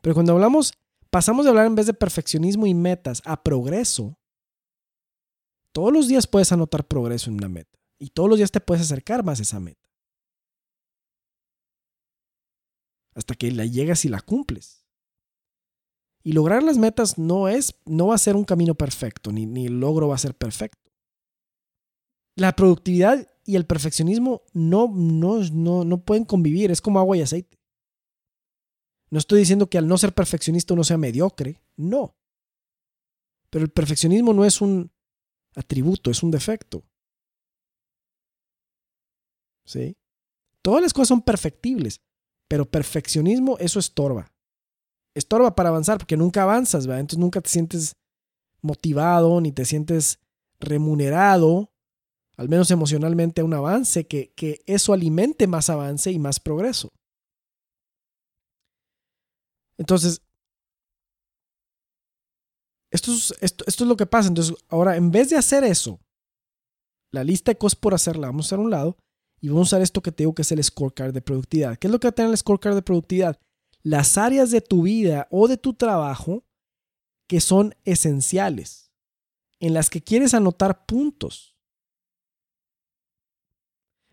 Pero 0.00 0.14
cuando 0.14 0.32
hablamos, 0.32 0.72
pasamos 1.10 1.44
de 1.44 1.50
hablar 1.50 1.66
en 1.66 1.74
vez 1.74 1.86
de 1.86 1.92
perfeccionismo 1.92 2.66
y 2.66 2.72
metas 2.72 3.20
a 3.26 3.42
progreso, 3.42 4.18
todos 5.72 5.92
los 5.92 6.08
días 6.08 6.26
puedes 6.26 6.50
anotar 6.50 6.86
progreso 6.86 7.28
en 7.28 7.36
una 7.36 7.48
meta 7.48 7.78
y 7.98 8.08
todos 8.08 8.30
los 8.30 8.38
días 8.38 8.50
te 8.50 8.60
puedes 8.60 8.82
acercar 8.82 9.22
más 9.22 9.38
a 9.38 9.42
esa 9.42 9.60
meta. 9.60 9.86
Hasta 13.14 13.34
que 13.34 13.52
la 13.52 13.66
llegas 13.66 14.06
y 14.06 14.08
la 14.08 14.22
cumples. 14.22 14.81
Y 16.24 16.32
lograr 16.32 16.62
las 16.62 16.78
metas 16.78 17.18
no 17.18 17.48
es, 17.48 17.74
no 17.84 18.08
va 18.08 18.14
a 18.14 18.18
ser 18.18 18.36
un 18.36 18.44
camino 18.44 18.74
perfecto, 18.74 19.32
ni, 19.32 19.46
ni 19.46 19.66
el 19.66 19.80
logro 19.80 20.08
va 20.08 20.14
a 20.14 20.18
ser 20.18 20.36
perfecto. 20.36 20.90
La 22.36 22.54
productividad 22.54 23.28
y 23.44 23.56
el 23.56 23.66
perfeccionismo 23.66 24.42
no, 24.52 24.88
no, 24.94 25.40
no, 25.52 25.84
no 25.84 26.04
pueden 26.04 26.24
convivir, 26.24 26.70
es 26.70 26.80
como 26.80 27.00
agua 27.00 27.16
y 27.16 27.22
aceite. 27.22 27.58
No 29.10 29.18
estoy 29.18 29.40
diciendo 29.40 29.68
que 29.68 29.78
al 29.78 29.88
no 29.88 29.98
ser 29.98 30.14
perfeccionista 30.14 30.74
uno 30.74 30.84
sea 30.84 30.96
mediocre, 30.96 31.60
no. 31.76 32.16
Pero 33.50 33.64
el 33.64 33.70
perfeccionismo 33.70 34.32
no 34.32 34.44
es 34.44 34.60
un 34.60 34.90
atributo, 35.56 36.10
es 36.10 36.22
un 36.22 36.30
defecto. 36.30 36.84
¿Sí? 39.66 39.96
Todas 40.62 40.82
las 40.82 40.94
cosas 40.94 41.08
son 41.08 41.22
perfectibles, 41.22 42.00
pero 42.48 42.70
perfeccionismo 42.70 43.58
eso 43.58 43.78
estorba 43.78 44.31
estorba 45.14 45.54
para 45.54 45.68
avanzar 45.68 45.98
porque 45.98 46.16
nunca 46.16 46.42
avanzas, 46.42 46.86
¿verdad? 46.86 47.00
Entonces 47.00 47.20
nunca 47.20 47.40
te 47.40 47.50
sientes 47.50 47.96
motivado 48.62 49.40
ni 49.40 49.52
te 49.52 49.64
sientes 49.64 50.20
remunerado, 50.60 51.72
al 52.36 52.48
menos 52.48 52.70
emocionalmente, 52.70 53.40
a 53.40 53.44
un 53.44 53.54
avance, 53.54 54.06
que, 54.06 54.32
eso 54.66 54.92
alimente 54.92 55.46
más 55.46 55.68
avance 55.68 56.10
y 56.10 56.18
más 56.18 56.40
progreso. 56.40 56.88
Entonces, 59.76 60.22
esto 62.90 63.12
es, 63.12 63.34
esto, 63.40 63.64
esto 63.66 63.84
es 63.84 63.88
lo 63.88 63.96
que 63.96 64.06
pasa. 64.06 64.28
Entonces, 64.28 64.54
ahora, 64.68 64.96
en 64.96 65.10
vez 65.10 65.30
de 65.30 65.36
hacer 65.36 65.64
eso, 65.64 65.98
la 67.10 67.24
lista 67.24 67.50
de 67.50 67.58
cosas 67.58 67.78
por 67.78 67.94
hacer 67.94 68.16
la 68.16 68.28
vamos 68.28 68.46
a 68.46 68.48
hacer 68.48 68.58
a 68.58 68.62
un 68.62 68.70
lado 68.70 68.96
y 69.40 69.48
vamos 69.48 69.68
a 69.68 69.76
usar 69.76 69.82
esto 69.82 70.02
que 70.02 70.12
te 70.12 70.22
digo 70.22 70.34
que 70.34 70.42
es 70.42 70.52
el 70.52 70.62
scorecard 70.62 71.12
de 71.12 71.20
productividad. 71.20 71.76
¿Qué 71.78 71.88
es 71.88 71.92
lo 71.92 71.98
que 71.98 72.06
va 72.06 72.10
a 72.10 72.14
tener 72.14 72.30
el 72.30 72.38
scorecard 72.38 72.74
de 72.74 72.82
productividad? 72.82 73.38
Las 73.82 74.16
áreas 74.16 74.50
de 74.50 74.60
tu 74.60 74.82
vida 74.82 75.28
o 75.30 75.48
de 75.48 75.56
tu 75.56 75.74
trabajo 75.74 76.44
que 77.26 77.40
son 77.40 77.74
esenciales, 77.84 78.92
en 79.58 79.74
las 79.74 79.90
que 79.90 80.02
quieres 80.02 80.34
anotar 80.34 80.86
puntos. 80.86 81.56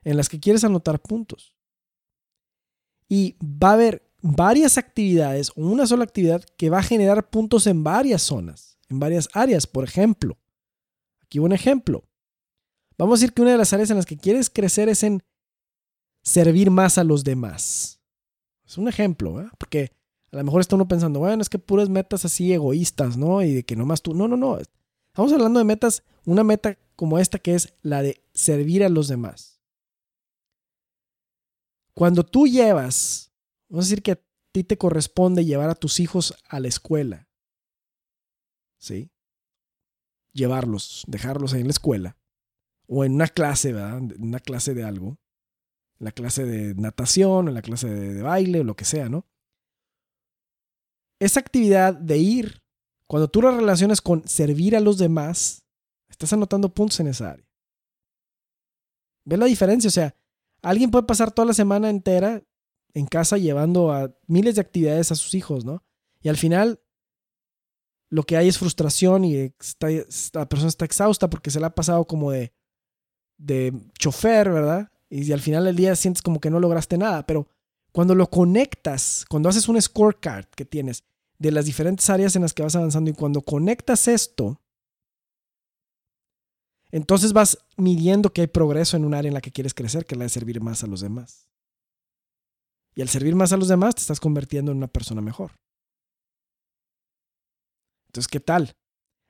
En 0.04 0.18
las 0.18 0.30
que 0.30 0.40
quieres 0.40 0.64
anotar 0.64 1.02
puntos. 1.02 1.56
Y 3.08 3.36
va 3.44 3.72
a 3.72 3.74
haber 3.74 4.10
varias 4.22 4.78
actividades 4.78 5.50
o 5.52 5.62
una 5.62 5.88
sola 5.88 6.04
actividad 6.04 6.44
que 6.58 6.70
va 6.70 6.80
a 6.80 6.84
generar 6.84 7.30
puntos 7.30 7.68
en 7.68 7.84
varias 7.84 8.22
zonas, 8.22 8.78
en 8.90 9.00
varias 9.00 9.30
áreas. 9.34 9.68
Por 9.68 9.84
ejemplo, 9.84 10.38
aquí 11.22 11.40
un 11.40 11.52
ejemplo. 11.52 12.06
Vamos 12.98 13.20
a 13.20 13.22
decir 13.22 13.34
que 13.34 13.42
una 13.42 13.52
de 13.52 13.58
las 13.58 13.74
áreas 13.74 13.90
en 13.90 13.98
las 13.98 14.06
que 14.06 14.18
quieres 14.18 14.50
crecer 14.50 14.90
es 14.90 15.04
en 15.04 15.24
servir 16.22 16.70
más 16.70 16.98
a 16.98 17.04
los 17.04 17.24
demás. 17.24 17.99
Es 18.70 18.78
un 18.78 18.88
ejemplo, 18.88 19.42
¿eh? 19.42 19.50
porque 19.58 19.92
a 20.32 20.38
lo 20.38 20.44
mejor 20.44 20.62
está 20.62 20.76
uno 20.76 20.88
pensando, 20.88 21.18
bueno, 21.20 21.42
es 21.42 21.50
que 21.50 21.58
puras 21.58 21.90
metas 21.90 22.24
así 22.24 22.54
egoístas, 22.54 23.18
¿no? 23.18 23.42
Y 23.42 23.56
de 23.56 23.64
que 23.64 23.76
nomás 23.76 24.04
tú. 24.04 24.14
No, 24.14 24.28
no, 24.28 24.38
no. 24.38 24.60
Estamos 24.60 25.34
hablando 25.34 25.58
de 25.58 25.66
metas, 25.66 26.04
una 26.24 26.44
meta 26.44 26.78
como 26.96 27.18
esta 27.18 27.40
que 27.40 27.56
es 27.56 27.74
la 27.82 28.04
de 28.04 28.24
servir 28.32 28.84
a 28.84 28.90
los 28.90 29.08
demás. 29.08 29.60
Cuando 31.96 32.24
tú 32.24 32.46
llevas, 32.46 33.32
vamos 33.70 33.86
a 33.86 33.88
decir 33.88 34.04
que 34.04 34.12
a 34.12 34.20
ti 34.52 34.64
te 34.64 34.78
corresponde 34.78 35.46
llevar 35.46 35.72
a 35.72 35.76
tus 35.76 36.00
hijos 36.00 36.36
a 36.48 36.60
la 36.60 36.68
escuela, 36.68 37.28
¿sí? 38.78 39.10
Llevarlos, 40.32 41.06
dejarlos 41.08 41.54
ahí 41.54 41.62
en 41.62 41.68
la 41.68 41.72
escuela, 41.72 42.18
o 42.86 43.04
en 43.04 43.16
una 43.16 43.30
clase, 43.30 43.74
¿verdad? 43.74 44.00
Una 44.20 44.40
clase 44.40 44.76
de 44.76 44.84
algo, 44.84 45.18
la 46.00 46.12
clase 46.12 46.46
de 46.46 46.74
natación, 46.76 47.48
en 47.50 47.54
la 47.54 47.62
clase 47.62 47.90
de 47.90 48.22
baile, 48.22 48.62
o 48.62 48.64
lo 48.64 48.76
que 48.76 48.86
sea, 48.86 49.10
¿no? 49.10 49.26
esa 51.20 51.40
actividad 51.40 51.94
de 51.94 52.18
ir, 52.18 52.64
cuando 53.08 53.28
tú 53.28 53.42
la 53.42 53.52
relacionas 53.52 54.02
con 54.02 54.28
servir 54.28 54.76
a 54.76 54.80
los 54.80 54.98
demás, 54.98 55.66
estás 56.10 56.34
anotando 56.34 56.74
puntos 56.74 57.00
en 57.00 57.08
esa 57.08 57.32
área. 57.32 57.46
¿Ves 59.26 59.40
la 59.40 59.46
diferencia? 59.46 59.90
O 59.90 59.92
sea, 59.92 60.16
alguien 60.62 60.90
puede 60.90 61.06
pasar 61.06 61.32
toda 61.32 61.46
la 61.46 61.54
semana 61.54 61.90
entera 61.90 62.44
en 62.94 63.06
casa 63.06 63.38
llevando 63.38 63.92
a 63.92 64.16
miles 64.28 64.56
de 64.56 64.62
actividades 64.62 65.12
a 65.12 65.16
sus 65.16 65.34
hijos, 65.36 65.66
¿no? 65.66 65.84
Y 66.22 66.30
al 66.30 66.38
final 66.38 66.82
lo 68.10 68.24
que 68.24 68.38
hay 68.38 68.48
es 68.48 68.58
frustración 68.58 69.24
y 69.24 69.54
la 70.34 70.50
persona 70.50 70.70
está 70.70 70.86
exhausta 70.86 71.30
porque 71.30 71.52
se 71.52 71.60
la 71.60 71.68
ha 71.68 71.76
pasado 71.76 72.06
como 72.06 72.32
de, 72.32 72.54
de 73.38 73.74
chofer, 74.00 74.50
¿verdad? 74.50 74.92
Y 75.10 75.32
al 75.32 75.42
final 75.42 75.66
del 75.66 75.76
día 75.76 75.96
sientes 75.96 76.22
como 76.22 76.40
que 76.40 76.50
no 76.50 76.60
lograste 76.60 76.98
nada, 76.98 77.26
pero 77.26 77.48
cuando 77.92 78.14
lo 78.14 78.30
conectas, 78.30 79.26
cuando 79.30 79.50
haces 79.50 79.68
un 79.68 79.82
scorecard 79.82 80.46
que 80.56 80.66
tienes 80.66 81.04
de 81.40 81.52
las 81.52 81.66
diferentes 81.66 82.10
áreas 82.10 82.36
en 82.36 82.44
las 82.44 82.54
que 82.54 82.64
vas 82.64 82.76
avanzando 82.76 83.10
y 83.10 83.14
cuando 83.14 83.42
conectas 83.42 84.08
esto, 84.08 84.62
entonces 86.92 87.34
vas 87.34 87.58
midiendo 87.78 88.34
que 88.34 88.42
hay 88.42 88.48
progreso 88.48 88.98
en 88.98 89.06
un 89.06 89.14
área 89.14 89.30
en 89.30 89.34
la 89.34 89.42
que 89.42 89.52
quieres 89.52 89.74
crecer, 89.74 90.06
que 90.06 90.16
es 90.16 90.20
la 90.20 90.26
de 90.26 90.30
servir 90.30 90.62
más 90.62 90.84
a 90.84 90.88
los 90.88 91.02
demás. 91.02 91.50
Y 92.96 93.02
al 93.02 93.10
servir 93.10 93.36
más 93.36 93.54
a 93.54 93.58
los 93.58 93.68
demás 93.68 93.96
te 93.96 94.02
estás 94.02 94.20
convirtiendo 94.20 94.72
en 94.72 94.78
una 94.78 94.88
persona 94.88 95.22
mejor. 95.22 95.52
Entonces, 98.08 98.28
¿qué 98.28 98.40
tal? 98.40 98.76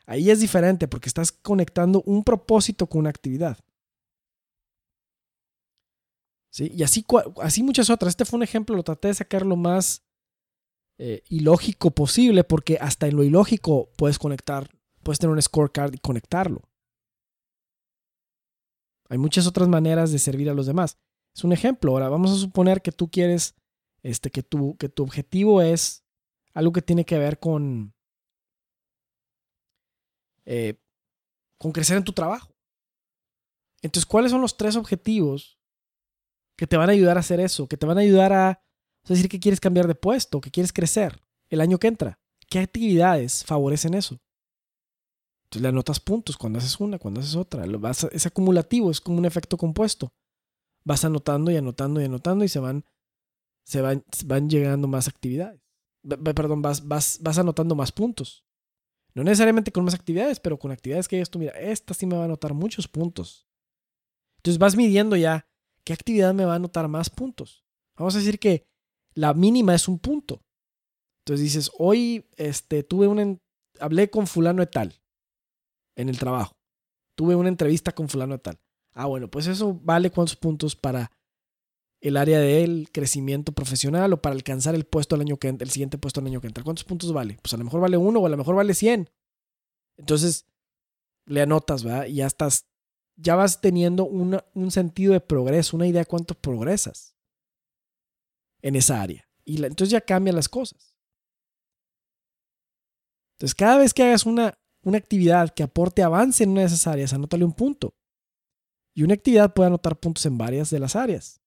Ahí 0.06 0.32
es 0.32 0.40
diferente 0.40 0.88
porque 0.88 1.10
estás 1.10 1.32
conectando 1.32 2.02
un 2.06 2.24
propósito 2.24 2.88
con 2.88 3.00
una 3.00 3.10
actividad. 3.10 3.60
¿Sí? 6.52 6.72
Y 6.74 6.84
así, 6.84 7.06
así 7.42 7.64
muchas 7.64 7.90
otras. 7.90 8.12
Este 8.12 8.26
fue 8.26 8.38
un 8.38 8.44
ejemplo, 8.44 8.76
lo 8.76 8.84
traté 8.84 9.10
de 9.10 9.14
sacar 9.14 9.46
lo 9.46 9.56
más 9.56 10.04
eh, 10.98 11.24
ilógico 11.30 11.92
posible, 11.92 12.44
porque 12.44 12.78
hasta 12.82 13.08
en 13.08 13.16
lo 13.16 13.24
ilógico 13.24 13.92
puedes 13.96 14.20
conectar, 14.20 14.70
puedes 15.04 15.20
tener 15.20 15.34
un 15.34 15.42
scorecard 15.42 15.94
y 15.94 16.00
conectarlo. 16.00 16.62
Hay 19.10 19.18
muchas 19.18 19.48
otras 19.48 19.68
maneras 19.68 20.12
de 20.12 20.20
servir 20.20 20.50
a 20.50 20.54
los 20.54 20.68
demás. 20.68 20.98
Es 21.36 21.44
un 21.44 21.52
ejemplo. 21.52 21.92
Ahora 21.92 22.10
vamos 22.10 22.32
a 22.32 22.36
suponer 22.36 22.82
que 22.82 22.92
tú 22.92 23.10
quieres, 23.10 23.56
este, 24.04 24.30
que 24.30 24.44
tu, 24.44 24.78
que 24.78 24.90
tu 24.90 25.04
objetivo 25.04 25.62
es 25.62 26.04
algo 26.54 26.72
que 26.72 26.82
tiene 26.82 27.06
que 27.06 27.18
ver 27.18 27.40
con, 27.40 27.94
eh, 30.46 30.76
con 31.58 31.72
crecer 31.72 31.98
en 31.98 32.04
tu 32.04 32.14
trabajo. 32.14 32.54
Entonces, 33.82 34.06
¿cuáles 34.06 34.32
son 34.32 34.42
los 34.42 34.58
tres 34.58 34.76
objetivos 34.76 35.59
que 36.60 36.68
te 36.68 36.76
van 36.76 36.90
a 36.90 36.92
ayudar 36.92 37.16
a 37.16 37.22
hacer 37.22 37.40
eso? 37.40 37.70
Que 37.70 37.78
te 37.78 37.86
van 37.86 37.98
a 37.98 38.02
ayudar 38.02 38.34
a 38.34 38.62
decir, 39.08 39.30
que 39.30 39.40
quieres 39.40 39.62
cambiar 39.62 39.88
de 39.88 39.96
puesto, 39.96 40.42
que 40.42 40.52
quieres 40.52 40.74
crecer 40.74 41.24
el 41.48 41.62
año 41.62 41.78
que 41.78 41.88
entra. 41.88 42.20
¿Qué 42.50 42.60
actividades 42.60 43.46
favorecen 43.46 43.94
eso? 43.94 44.20
Entonces 45.46 45.62
le 45.62 45.70
anotas 45.70 46.02
puntos 46.02 46.36
cuando 46.36 46.60
haces 46.60 46.78
una, 46.82 47.00
cuando 47.00 47.22
haces 47.22 47.36
otra. 47.36 47.64
es 48.12 48.26
acumulativo, 48.26 48.92
es 48.92 49.00
como 49.00 49.20
un 49.20 49.26
efecto 49.26 49.56
compuesto. 49.56 50.12
Vas 50.84 51.06
anotando 51.06 51.50
y 51.50 51.56
anotando 51.56 52.02
y 52.02 52.04
anotando 52.04 52.44
y 52.44 52.50
se 52.50 52.60
van, 52.60 52.84
se 53.64 53.80
van, 53.80 54.04
van 54.26 54.50
llegando 54.50 54.90
más 54.90 55.08
actividades. 55.08 55.62
perdón, 56.36 56.62
vas, 56.62 56.86
vas, 56.86 57.20
vas 57.22 57.38
anotando 57.38 57.74
más 57.74 57.94
puntos. 57.94 58.44
No 59.16 59.24
necesariamente 59.24 59.72
con 59.72 59.86
más 59.86 59.94
actividades, 59.94 60.42
pero 60.42 60.60
con 60.60 60.72
actividades 60.72 61.08
que 61.08 61.16
digas 61.16 61.30
tú, 61.30 61.40
mira, 61.40 61.58
esta 61.58 61.94
sí 61.94 62.06
me 62.06 62.18
va 62.18 62.24
a 62.24 62.26
anotar 62.26 62.54
muchos 62.54 62.90
puntos. 62.90 63.48
Entonces 64.40 64.60
vas 64.60 64.76
midiendo 64.76 65.16
ya 65.16 65.49
qué 65.90 65.94
actividad 65.94 66.36
me 66.36 66.46
va 66.46 66.54
a 66.54 66.58
anotar 66.58 66.88
más 66.88 67.10
puntos. 67.10 67.66
Vamos 67.98 68.14
a 68.14 68.20
decir 68.20 68.38
que 68.38 68.68
la 69.16 69.34
mínima 69.34 69.74
es 69.74 69.88
un 69.88 69.98
punto. 69.98 70.44
Entonces 71.22 71.44
dices, 71.44 71.72
hoy 71.80 72.28
este, 72.38 72.84
tuve 72.84 73.08
una, 73.08 73.40
hablé 73.80 74.12
con 74.12 74.28
fulano 74.28 74.62
de 74.62 74.68
tal 74.68 75.02
en 75.96 76.10
el 76.10 76.20
trabajo. 76.20 76.54
Tuve 77.16 77.36
una 77.36 77.50
entrevista 77.50 77.92
con 77.92 78.08
fulano 78.08 78.34
de 78.34 78.40
tal. 78.40 78.60
Ah, 78.94 79.08
bueno, 79.08 79.32
pues 79.32 79.48
eso 79.48 79.80
vale 79.82 80.12
cuántos 80.12 80.36
puntos 80.36 80.76
para 80.76 81.12
el 82.02 82.18
área 82.18 82.40
del 82.40 82.90
crecimiento 82.92 83.52
profesional 83.52 84.14
o 84.14 84.22
para 84.22 84.36
alcanzar 84.36 84.76
el 84.76 84.86
puesto 84.86 85.16
el 85.16 85.22
año 85.22 85.38
que 85.38 85.48
el 85.48 85.70
siguiente 85.72 85.98
puesto 85.98 86.20
el 86.20 86.28
año 86.28 86.40
que 86.40 86.46
entra. 86.46 86.64
¿Cuántos 86.64 86.86
puntos 86.86 87.12
vale? 87.14 87.40
Pues 87.42 87.52
a 87.56 87.58
lo 87.58 87.64
mejor 87.64 87.82
vale 87.82 87.98
uno 87.98 88.20
o 88.20 88.28
a 88.28 88.30
lo 88.30 88.38
mejor 88.38 88.54
vale 88.54 88.76
100. 88.76 89.10
Entonces 89.98 90.46
le 91.26 91.42
anotas, 91.42 91.84
¿verdad? 91.84 92.06
Y 92.06 92.18
ya 92.18 92.28
estás, 92.28 92.68
ya 93.22 93.36
vas 93.36 93.60
teniendo 93.60 94.06
un 94.06 94.72
sentido 94.72 95.14
de 95.14 95.20
progreso, 95.20 95.76
una 95.76 95.88
idea 95.88 96.02
de 96.02 96.06
cuánto 96.06 96.36
progresas 96.36 97.16
en 98.62 98.76
esa 98.76 99.02
área. 99.02 99.28
Y 99.44 99.64
entonces 99.64 99.90
ya 99.90 100.02
cambian 100.02 100.36
las 100.36 100.48
cosas. 100.48 100.96
Entonces, 103.38 103.56
cada 103.56 103.78
vez 103.78 103.94
que 103.94 104.04
hagas 104.04 104.26
una, 104.26 104.58
una 104.84 104.98
actividad 104.98 105.54
que 105.54 105.64
aporte 105.64 106.04
avance 106.04 106.44
en 106.44 106.52
una 106.52 106.62
de 106.62 106.68
esas 106.68 106.88
áreas, 106.88 107.14
anótale 107.14 107.46
un 107.46 107.54
punto. 107.54 107.96
Y 108.94 109.04
una 109.04 109.14
actividad 109.14 109.54
puede 109.54 109.68
anotar 109.68 109.98
puntos 109.98 110.26
en 110.26 110.38
varias 110.38 110.70
de 110.70 110.80
las 110.80 110.96
áreas. 110.96 111.42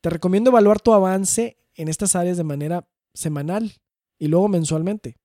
Te 0.00 0.10
recomiendo 0.10 0.50
evaluar 0.50 0.80
tu 0.80 0.92
avance 0.92 1.58
en 1.74 1.88
estas 1.88 2.16
áreas 2.16 2.36
de 2.36 2.44
manera 2.44 2.88
semanal 3.12 3.72
y 4.18 4.28
luego 4.28 4.48
mensualmente. 4.48 5.18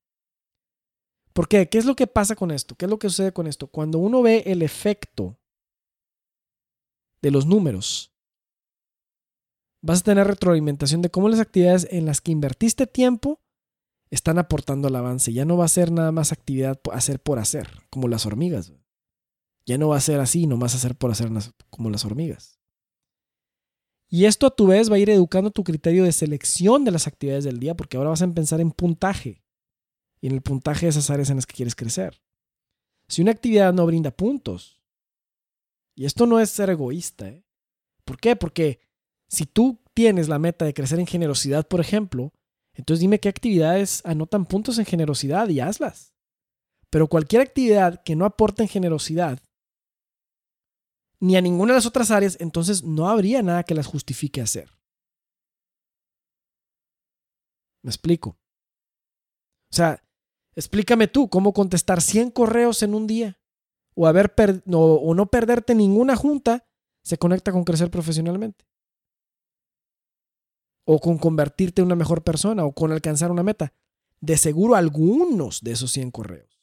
¿Por 1.34 1.48
qué? 1.48 1.70
¿Qué 1.70 1.78
es 1.78 1.86
lo 1.86 1.96
que 1.96 2.08
pasa 2.08 2.36
con 2.36 2.52
esto? 2.52 2.76
¿Qué 2.76 2.86
es 2.86 2.91
lo 2.91 3.00
que 3.00 3.10
sucede 3.10 3.32
con 3.32 3.48
esto? 3.48 3.67
Cuando 3.67 4.00
uno 4.00 4.22
ve 4.22 4.44
el 4.46 4.62
efecto 4.62 5.38
de 7.22 7.32
los 7.32 7.46
números 7.46 8.12
vas 9.82 10.02
a 10.02 10.04
tener 10.04 10.28
retroalimentación 10.28 11.02
de 11.02 11.10
cómo 11.10 11.30
las 11.30 11.39
actividades 11.39 11.88
en 11.89 12.06
las 12.06 12.22
que 12.22 12.32
invertiste 12.32 12.88
tiempo 12.88 13.41
están 14.10 14.38
aportando 14.38 14.88
al 14.88 14.96
avance. 14.96 15.34
Ya 15.34 15.46
no 15.46 15.58
va 15.58 15.65
a 15.65 15.70
ser 15.70 15.91
nada 15.91 16.12
más 16.12 16.32
actividad 16.32 16.80
hacer 16.91 17.20
por 17.20 17.39
hacer, 17.39 17.70
como 17.89 18.08
las 18.08 18.26
hormigas. 18.26 18.74
Ya 19.65 19.78
no 19.78 19.89
va 19.89 19.98
a 19.98 20.02
ser 20.02 20.20
así, 20.20 20.48
nomás 20.48 20.76
hacer 20.76 20.96
por 20.96 21.12
hacer 21.12 21.30
como 21.70 21.89
las 21.89 22.06
hormigas. 22.06 22.60
Y 24.10 24.26
esto 24.26 24.46
a 24.46 24.56
tu 24.56 24.67
vez 24.67 24.91
va 24.91 24.96
a 24.96 25.00
ir 25.00 25.10
educando 25.10 25.52
tu 25.52 25.63
criterio 25.63 26.04
de 26.04 26.12
selección 26.12 26.84
de 26.84 26.91
las 26.91 27.08
actividades 27.08 27.46
del 27.46 27.60
día, 27.60 27.76
porque 27.76 27.96
ahora 27.96 28.10
vas 28.10 28.22
a 28.22 28.28
pensar 28.28 28.60
en 28.60 28.72
puntaje 28.72 29.40
y 30.21 30.27
en 30.27 30.34
el 30.34 30.41
puntaje 30.41 30.86
de 30.86 30.91
esas 30.91 31.10
áreas 31.10 31.29
en 31.29 31.38
las 31.38 31.45
que 31.45 31.55
quieres 31.55 31.75
crecer. 31.75 32.21
Si 33.10 33.21
una 33.21 33.31
actividad 33.31 33.73
no 33.73 33.86
brinda 33.86 34.12
puntos, 34.12 34.81
y 35.95 36.05
esto 36.05 36.25
no 36.25 36.39
es 36.39 36.49
ser 36.49 36.69
egoísta, 36.69 37.27
¿eh? 37.27 37.43
¿por 38.05 38.19
qué? 38.19 38.36
Porque 38.36 38.79
si 39.27 39.45
tú 39.45 39.84
tienes 39.93 40.29
la 40.29 40.39
meta 40.39 40.65
de 40.65 40.73
crecer 40.73 40.99
en 40.99 41.07
generosidad, 41.07 41.67
por 41.67 41.81
ejemplo, 41.81 42.34
entonces 42.73 43.01
dime 43.01 43.19
qué 43.19 43.29
actividades 43.29 44.01
anotan 44.05 44.45
puntos 44.45 44.77
en 44.79 44.86
generosidad 44.86 45.49
y 45.49 45.60
hazlas. 45.60 46.13
Pero 46.89 47.07
cualquier 47.07 47.41
actividad 47.41 48.03
que 48.03 48.15
no 48.15 48.25
aporte 48.25 48.63
en 48.63 48.69
generosidad, 48.69 49.39
ni 51.19 51.36
a 51.36 51.41
ninguna 51.41 51.73
de 51.73 51.77
las 51.77 51.86
otras 51.86 52.12
áreas, 52.12 52.38
entonces 52.39 52.84
no 52.84 53.07
habría 53.07 53.41
nada 53.41 53.63
que 53.63 53.75
las 53.75 53.88
justifique 53.88 54.41
hacer. 54.41 54.69
¿Me 57.84 57.89
explico? 57.89 58.38
O 59.71 59.75
sea, 59.75 60.03
explícame 60.62 61.08
tú 61.08 61.30
cómo 61.30 61.54
contestar 61.54 62.02
100 62.02 62.32
correos 62.32 62.84
en 62.84 62.93
un 62.93 63.08
día 63.08 63.39
o, 63.95 64.08
haber 64.08 64.34
o 64.71 65.13
no 65.13 65.26
perderte 65.26 65.76
ninguna 65.76 66.15
junta 66.15 66.67
se 67.04 67.17
conecta 67.17 67.52
con 67.52 67.63
crecer 67.63 67.89
profesionalmente 67.89 68.65
o 70.86 71.00
con 71.00 71.17
convertirte 71.17 71.82
en 71.82 71.88
una 71.88 71.95
mejor 71.95 72.24
persona 72.24 72.65
o 72.65 72.74
con 72.74 72.91
alcanzar 72.91 73.32
una 73.32 73.43
meta. 73.43 73.74
De 74.19 74.38
seguro 74.38 74.76
algunos 74.76 75.62
de 75.62 75.71
esos 75.71 75.91
100 75.91 76.12
correos. 76.12 76.62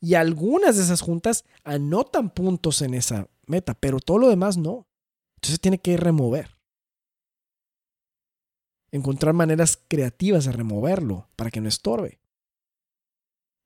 Y 0.00 0.14
algunas 0.14 0.76
de 0.76 0.82
esas 0.82 1.00
juntas 1.00 1.44
anotan 1.64 2.30
puntos 2.30 2.82
en 2.82 2.94
esa 2.94 3.28
meta, 3.46 3.74
pero 3.74 4.00
todo 4.00 4.18
lo 4.18 4.28
demás 4.28 4.56
no. 4.56 4.88
Entonces 5.36 5.60
tiene 5.60 5.78
que 5.78 5.96
remover. 5.96 6.58
Encontrar 8.90 9.32
maneras 9.32 9.80
creativas 9.88 10.44
de 10.44 10.52
removerlo 10.52 11.28
para 11.36 11.50
que 11.50 11.60
no 11.60 11.68
estorbe. 11.68 12.21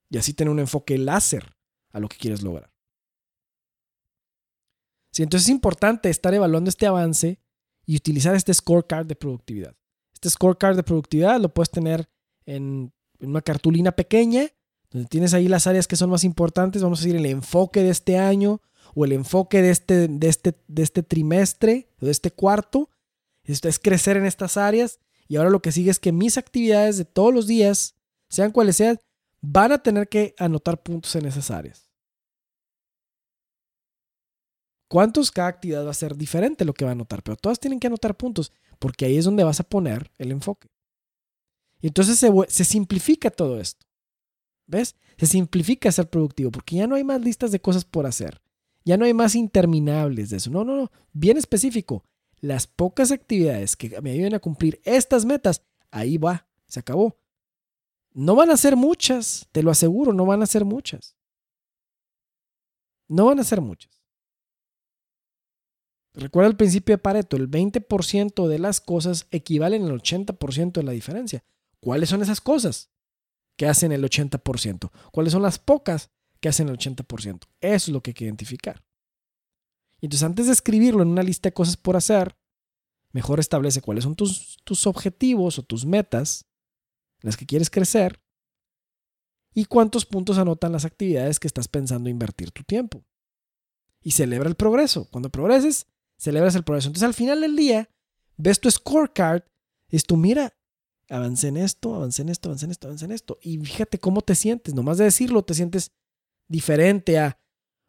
Y 0.09 0.17
así 0.17 0.33
tener 0.33 0.51
un 0.51 0.59
enfoque 0.59 0.97
láser 0.97 1.55
a 1.91 1.99
lo 1.99 2.07
que 2.07 2.17
quieres 2.17 2.41
lograr. 2.41 2.71
Sí, 5.11 5.23
entonces 5.23 5.47
es 5.47 5.51
importante 5.51 6.09
estar 6.09 6.33
evaluando 6.33 6.69
este 6.69 6.85
avance 6.85 7.39
y 7.85 7.95
utilizar 7.95 8.35
este 8.35 8.53
scorecard 8.53 9.07
de 9.07 9.15
productividad. 9.15 9.75
Este 10.13 10.29
scorecard 10.29 10.75
de 10.75 10.83
productividad 10.83 11.39
lo 11.39 11.53
puedes 11.53 11.71
tener 11.71 12.09
en, 12.45 12.93
una 13.19 13.41
cartulina 13.41 13.91
pequeña, 13.91 14.51
donde 14.91 15.07
tienes 15.07 15.33
ahí 15.33 15.47
las 15.47 15.67
áreas 15.67 15.87
que 15.87 15.95
son 15.95 16.09
más 16.09 16.23
importantes, 16.23 16.81
vamos 16.81 16.99
a 16.99 17.03
decir 17.03 17.15
el 17.15 17.25
enfoque 17.25 17.81
de 17.81 17.89
este 17.89 18.17
año 18.17 18.61
o 18.93 19.05
el 19.05 19.11
enfoque 19.11 19.61
de 19.61 19.71
este, 19.71 20.07
de 20.07 20.27
este, 20.27 20.55
de 20.67 20.83
este 20.83 21.03
trimestre 21.03 21.89
o 21.99 22.05
de 22.05 22.11
este 22.11 22.31
cuarto. 22.31 22.89
Esto 23.43 23.69
es 23.69 23.79
crecer 23.79 24.17
en 24.17 24.25
estas 24.25 24.57
áreas 24.57 24.99
y 25.27 25.35
ahora 25.35 25.49
lo 25.49 25.61
que 25.61 25.71
sigue 25.71 25.91
es 25.91 25.99
que 25.99 26.11
mis 26.11 26.37
actividades 26.37 26.97
de 26.97 27.05
todos 27.05 27.33
los 27.33 27.47
días, 27.47 27.95
sean 28.29 28.51
cuales 28.51 28.77
sean, 28.77 28.99
van 29.41 29.71
a 29.71 29.77
tener 29.77 30.07
que 30.09 30.35
anotar 30.37 30.81
puntos 30.81 31.15
en 31.15 31.25
esas 31.25 31.51
áreas. 31.51 31.89
¿Cuántos 34.89 35.31
cada 35.31 35.49
actividad 35.49 35.85
va 35.85 35.91
a 35.91 35.95
ser 35.95 36.15
diferente 36.15 36.63
lo 36.63 36.73
que 36.73 36.85
va 36.85 36.91
a 36.91 36.93
anotar? 36.93 37.21
Pero 37.23 37.35
todas 37.35 37.59
tienen 37.59 37.79
que 37.79 37.87
anotar 37.87 38.15
puntos, 38.15 38.53
porque 38.79 39.05
ahí 39.05 39.17
es 39.17 39.25
donde 39.25 39.43
vas 39.43 39.59
a 39.59 39.67
poner 39.67 40.11
el 40.17 40.31
enfoque. 40.31 40.69
Y 41.81 41.87
entonces 41.87 42.17
se, 42.17 42.31
se 42.47 42.63
simplifica 42.63 43.29
todo 43.29 43.59
esto. 43.59 43.85
¿Ves? 44.65 44.95
Se 45.17 45.25
simplifica 45.25 45.91
ser 45.91 46.09
productivo, 46.09 46.51
porque 46.51 46.77
ya 46.77 46.87
no 46.87 46.95
hay 46.95 47.03
más 47.03 47.21
listas 47.21 47.51
de 47.51 47.59
cosas 47.59 47.85
por 47.85 48.05
hacer. 48.05 48.41
Ya 48.85 48.97
no 48.97 49.05
hay 49.05 49.13
más 49.13 49.35
interminables 49.35 50.29
de 50.29 50.37
eso. 50.37 50.49
No, 50.49 50.63
no, 50.63 50.75
no. 50.75 50.91
Bien 51.11 51.37
específico. 51.37 52.05
Las 52.39 52.67
pocas 52.67 53.11
actividades 53.11 53.75
que 53.75 53.99
me 54.01 54.11
ayuden 54.11 54.35
a 54.35 54.39
cumplir 54.39 54.79
estas 54.85 55.25
metas, 55.25 55.63
ahí 55.91 56.17
va. 56.17 56.47
Se 56.67 56.79
acabó. 56.79 57.17
No 58.17 58.35
van 58.35 58.49
a 58.49 58.57
ser 58.57 58.75
muchas, 58.75 59.47
te 59.51 59.61
lo 59.61 59.69
aseguro, 59.69 60.11
no 60.11 60.25
van 60.25 60.41
a 60.41 60.47
ser 60.47 60.65
muchas. 60.65 61.15
No 63.07 63.27
van 63.27 63.39
a 63.39 63.43
ser 63.43 63.61
muchas. 63.61 64.01
Recuerda 66.15 66.49
el 66.49 66.57
principio 66.57 66.95
de 66.95 66.97
Pareto, 66.97 67.37
el 67.37 67.47
20% 67.47 68.47
de 68.47 68.57
las 68.57 68.81
cosas 68.81 69.27
equivalen 69.29 69.83
al 69.83 70.01
80% 70.01 70.71
de 70.71 70.83
la 70.83 70.93
diferencia. 70.93 71.45
¿Cuáles 71.79 72.09
son 72.09 72.23
esas 72.23 72.41
cosas 72.41 72.89
que 73.55 73.67
hacen 73.67 73.91
el 73.91 74.03
80%? 74.03 74.89
¿Cuáles 75.11 75.31
son 75.31 75.43
las 75.43 75.59
pocas 75.59 76.09
que 76.39 76.49
hacen 76.49 76.69
el 76.69 76.79
80%? 76.79 77.43
Eso 77.61 77.75
es 77.75 77.89
lo 77.89 78.01
que 78.01 78.09
hay 78.09 78.15
que 78.15 78.25
identificar. 78.25 78.83
Y 80.01 80.07
entonces 80.07 80.25
antes 80.25 80.47
de 80.47 80.53
escribirlo 80.53 81.03
en 81.03 81.09
una 81.09 81.21
lista 81.21 81.49
de 81.49 81.53
cosas 81.53 81.77
por 81.77 81.95
hacer, 81.95 82.35
mejor 83.11 83.39
establece 83.39 83.81
cuáles 83.81 84.05
son 84.05 84.15
tus, 84.15 84.57
tus 84.63 84.87
objetivos 84.87 85.59
o 85.59 85.61
tus 85.61 85.85
metas, 85.85 86.46
las 87.27 87.37
que 87.37 87.45
quieres 87.45 87.69
crecer, 87.69 88.21
y 89.53 89.65
cuántos 89.65 90.05
puntos 90.05 90.37
anotan 90.37 90.71
las 90.71 90.85
actividades 90.85 91.39
que 91.39 91.47
estás 91.47 91.67
pensando 91.67 92.09
invertir 92.09 92.51
tu 92.51 92.63
tiempo. 92.63 93.03
Y 94.03 94.11
celebra 94.11 94.49
el 94.49 94.55
progreso. 94.55 95.09
Cuando 95.09 95.31
progreses, 95.31 95.87
celebras 96.17 96.53
el 96.55 96.63
progreso. 96.63 96.89
Entonces 96.89 97.07
al 97.07 97.15
final 97.15 97.41
del 97.41 97.55
día, 97.55 97.89
ves 98.37 98.59
tu 98.59 98.69
scorecard, 98.69 99.41
es 99.89 100.03
tu 100.03 100.15
mira, 100.15 100.53
avancé 101.09 101.47
en 101.47 101.57
esto, 101.57 101.95
avancé 101.95 102.21
en 102.21 102.29
esto, 102.29 102.49
avancé 102.49 102.65
en 102.65 102.71
esto, 102.71 102.87
avancé 102.87 103.05
en 103.05 103.11
esto. 103.11 103.39
Y 103.41 103.57
fíjate 103.57 103.99
cómo 103.99 104.21
te 104.21 104.35
sientes. 104.35 104.73
Nomás 104.73 104.97
de 104.97 105.05
decirlo, 105.05 105.43
te 105.43 105.53
sientes 105.53 105.91
diferente 106.47 107.17
a, 107.17 107.39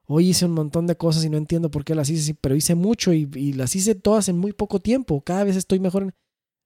hoy 0.07 0.31
hice 0.31 0.47
un 0.47 0.53
montón 0.53 0.87
de 0.87 0.97
cosas 0.97 1.25
y 1.25 1.29
no 1.29 1.37
entiendo 1.37 1.71
por 1.71 1.85
qué 1.85 1.95
las 1.95 2.09
hice, 2.09 2.35
pero 2.35 2.57
hice 2.57 2.75
mucho 2.75 3.13
y, 3.13 3.53
las 3.53 3.77
hice 3.77 3.95
todas 3.95 4.29
en 4.29 4.39
muy 4.39 4.53
poco 4.53 4.81
tiempo. 4.81 5.21
Cada 5.21 5.45
vez 5.45 5.57
estoy 5.57 5.81
mejor. 5.81 6.15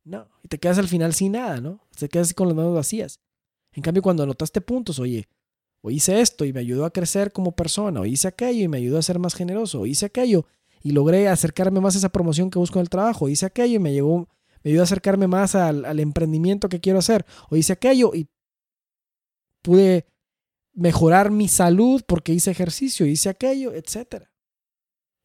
No, 0.04 0.28
y 0.42 0.48
te 0.48 0.58
quedas 0.58 0.78
al 0.78 0.88
final 0.88 1.14
sin 1.14 1.32
nada, 1.32 1.60
¿no? 1.60 1.80
Te 1.96 2.08
quedas 2.08 2.34
con 2.34 2.48
las 2.48 2.56
manos 2.56 2.74
vacías. 2.74 3.20
En 3.72 3.82
cambio, 3.82 4.02
cuando 4.02 4.24
anotaste 4.24 4.60
puntos, 4.60 4.98
oye, 4.98 5.28
hoy 5.80 5.94
hice 5.94 6.20
esto 6.20 6.44
y 6.44 6.52
me 6.52 6.60
ayudó 6.60 6.84
a 6.84 6.92
crecer 6.92 7.32
como 7.32 7.52
persona, 7.52 8.00
o 8.00 8.06
hice 8.06 8.28
aquello 8.28 8.64
y 8.64 8.68
me 8.68 8.78
ayudó 8.78 8.98
a 8.98 9.02
ser 9.02 9.18
más 9.18 9.34
generoso, 9.34 9.80
o 9.80 9.86
hice 9.86 10.06
aquello 10.06 10.46
y 10.82 10.90
logré 10.90 11.28
acercarme 11.28 11.80
más 11.80 11.94
a 11.94 11.98
esa 11.98 12.08
promoción 12.08 12.50
que 12.50 12.58
busco 12.58 12.78
en 12.78 12.82
el 12.82 12.90
trabajo. 12.90 13.28
Hice 13.28 13.46
aquello 13.46 13.76
y 13.76 13.78
me 13.78 13.92
llegó, 13.92 14.28
me 14.62 14.70
ayudó 14.70 14.82
a 14.82 14.84
acercarme 14.84 15.28
más 15.28 15.54
al, 15.54 16.00
emprendimiento 16.00 16.68
que 16.68 16.80
quiero 16.80 16.98
hacer. 16.98 17.24
O 17.50 17.56
hice 17.56 17.72
aquello 17.72 18.12
y 18.14 18.28
pude 19.62 20.06
mejorar 20.72 21.30
mi 21.30 21.48
salud 21.48 22.02
porque 22.06 22.32
hice 22.32 22.50
ejercicio, 22.50 23.06
hice 23.06 23.28
aquello, 23.28 23.72
etc. 23.74 24.24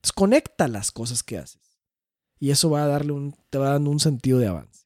Desconecta 0.02 0.68
las 0.68 0.92
cosas 0.92 1.24
que 1.24 1.40
haces. 1.40 1.67
Y 2.40 2.52
eso 2.52 2.70
va 2.70 2.84
a 2.84 2.88
darle 2.88 3.14
un, 3.14 3.36
te 3.50 3.58
va 3.58 3.72
dando 3.72 3.90
un 3.90 4.00
sentido 4.00 4.40
de 4.40 4.48
avance. 4.48 4.86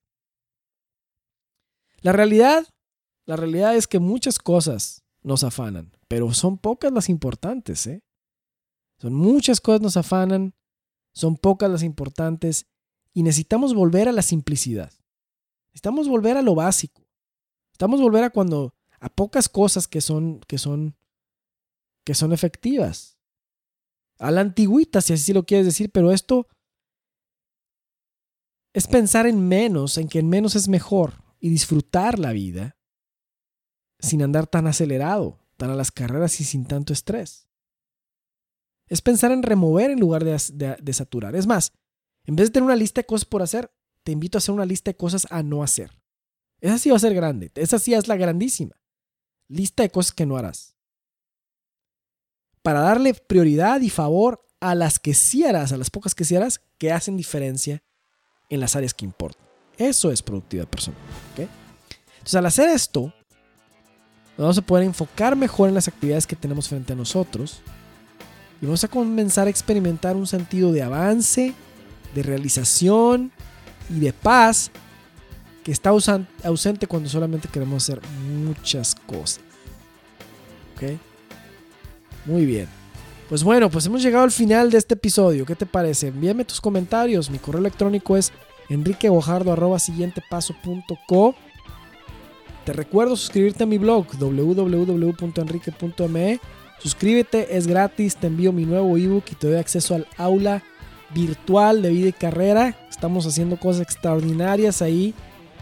La 2.02 2.12
realidad, 2.12 2.66
la 3.26 3.36
realidad 3.36 3.76
es 3.76 3.88
que 3.88 4.00
muchas 4.00 4.40
cosas 4.40 5.04
nos 5.22 5.44
afanan, 5.44 5.92
pero 6.08 6.34
son 6.34 6.58
pocas 6.58 6.92
las 6.92 7.10
importantes, 7.10 7.86
¿eh? 7.88 8.02
Son 9.00 9.14
muchas 9.14 9.62
cosas 9.62 9.82
nos 9.82 9.98
afanan, 9.98 10.54
son 11.14 11.36
pocas 11.36 11.70
las 11.70 11.84
importantes 11.84 12.68
y 13.14 13.24
necesitamos 13.24 13.74
volver 13.74 14.08
a 14.08 14.12
la 14.12 14.22
simplicidad. 14.22 14.94
Necesitamos 15.72 16.08
volver 16.08 16.38
a 16.38 16.42
lo 16.42 16.56
básico. 16.56 17.02
Necesitamos 17.70 18.02
volver 18.02 18.24
a 18.24 18.30
cuando 18.30 18.76
a 19.00 19.10
pocas 19.10 19.50
cosas 19.50 19.88
que 19.88 20.02
son 20.02 20.40
que 20.42 20.58
son 20.58 20.96
que 22.04 22.14
son 22.14 22.32
efectivas. 22.32 23.18
A 24.20 24.30
la 24.30 24.42
antigüita, 24.42 25.02
si 25.02 25.14
así 25.14 25.34
lo 25.34 25.46
quieres 25.46 25.66
decir, 25.66 25.92
pero 25.92 26.12
esto 26.12 26.48
es 28.74 28.88
pensar 28.88 29.28
en 29.28 29.48
menos, 29.48 29.98
en 29.98 30.08
que 30.08 30.20
en 30.20 30.30
menos 30.30 30.56
es 30.56 30.68
mejor 30.68 31.24
y 31.40 31.50
disfrutar 31.50 32.20
la 32.20 32.32
vida 32.32 32.78
sin 34.00 34.24
andar 34.24 34.48
tan 34.48 34.68
acelerado, 34.68 35.40
tan 35.58 35.70
a 35.70 35.76
las 35.76 35.92
carreras 35.92 36.40
y 36.40 36.44
sin 36.44 36.66
tanto 36.66 36.94
estrés. 36.94 37.48
Es 38.88 39.02
pensar 39.02 39.32
en 39.32 39.44
remover 39.44 39.92
en 39.92 40.00
lugar 40.00 40.24
de, 40.24 40.94
saturar. 40.94 41.36
Es 41.36 41.48
más, 41.48 41.74
en 42.26 42.36
vez 42.36 42.48
de 42.48 42.54
tener 42.54 42.66
una 42.66 42.76
lista 42.76 43.02
de 43.02 43.06
cosas 43.06 43.26
por 43.26 43.42
hacer, 43.42 43.72
te 44.04 44.12
invito 44.12 44.38
a 44.38 44.40
hacer 44.40 44.54
una 44.54 44.66
lista 44.66 44.92
de 44.92 44.98
cosas 44.98 45.28
a 45.30 45.44
no 45.44 45.64
hacer. 45.64 46.02
Esa 46.60 46.78
sí 46.78 46.90
va 46.90 46.96
a 46.96 47.00
ser 47.00 47.14
grande. 47.14 47.52
Esa 47.56 47.80
sí 47.80 47.94
es 47.94 48.08
la 48.08 48.16
grandísima. 48.16 48.76
Lista 49.48 49.84
de 49.84 49.92
cosas 49.92 50.14
que 50.14 50.26
no 50.26 50.38
harás. 50.38 50.76
Para 52.62 52.82
darle 52.82 53.14
prioridad 53.14 53.82
y 53.82 53.90
favor 53.90 54.48
a 54.60 54.76
las 54.76 55.00
que 55.00 55.14
sí 55.14 55.44
harás, 55.44 55.72
a 55.72 55.78
las 55.78 55.90
pocas 55.90 56.14
que 56.14 56.26
sí 56.26 56.36
harás, 56.36 56.60
que 56.78 56.92
hacen 56.92 57.18
diferencia 57.18 57.84
en 58.52 58.60
las 58.60 58.76
áreas 58.76 58.94
que 58.94 59.06
importan. 59.06 59.44
Eso 59.78 60.12
es 60.12 60.22
productividad 60.22 60.68
personal. 60.68 61.00
Entonces, 61.36 62.36
al 62.36 62.46
hacer 62.46 62.70
esto, 62.70 63.12
vamos 64.38 64.58
a 64.58 64.62
poder 64.62 64.84
enfocar 64.84 65.36
mejor 65.36 65.70
en 65.70 65.76
las 65.76 65.88
actividades 65.88 66.28
que 66.28 66.36
tenemos 66.36 66.70
frente 66.70 66.94
a 66.94 66.96
nosotros 66.96 67.62
y 68.62 68.66
vamos 68.66 68.84
a 68.84 68.88
comenzar 68.88 69.48
a 69.48 69.50
experimentar 69.50 70.16
un 70.16 70.28
sentido 70.28 70.72
de 70.72 70.84
avance, 70.84 71.56
de 72.14 72.24
realización 72.24 73.32
y 73.90 74.00
de 74.00 74.14
paz 74.14 74.70
que 75.64 75.72
está 75.72 75.92
ausente 76.44 76.86
cuando 76.86 77.10
solamente 77.10 77.48
queremos 77.48 77.84
hacer 77.84 78.02
muchas 78.46 78.94
cosas. 78.94 79.40
¿Ok? 80.76 81.00
Muy 82.26 82.46
bien. 82.46 82.81
Pues 83.32 83.44
bueno, 83.46 83.70
pues 83.70 83.86
hemos 83.86 84.04
llegado 84.04 84.26
al 84.26 84.32
final 84.32 84.72
de 84.72 84.78
este 84.78 84.96
episodio. 84.96 85.46
¿Qué 85.46 85.56
te 85.56 85.66
parece? 85.66 86.10
Envíame 86.10 86.44
tus 86.44 86.60
comentarios. 86.60 87.30
Mi 87.30 87.38
correo 87.38 87.62
electrónico 87.62 88.18
es 88.18 88.34
enriquegojardo.co. 88.68 91.36
Te 92.66 92.74
recuerdo 92.74 93.16
suscribirte 93.16 93.64
a 93.64 93.68
mi 93.68 93.78
blog 93.78 94.08
www.enrique.me 94.20 96.42
Suscríbete, 96.80 97.56
es 97.56 97.68
gratis, 97.68 98.18
te 98.18 98.28
envío 98.28 98.52
mi 98.52 98.66
nuevo 98.66 98.98
ebook 98.98 99.24
y 99.32 99.36
te 99.36 99.48
doy 99.48 99.60
acceso 99.60 99.96
al 99.96 100.08
aula 100.18 100.62
virtual 101.16 101.82
de 101.82 101.90
vida 101.90 102.10
y 102.10 102.12
carrera. 102.12 102.78
Estamos 102.90 103.26
haciendo 103.26 103.56
cosas 103.56 103.84
extraordinarias 103.84 104.82
ahí. 104.82 105.14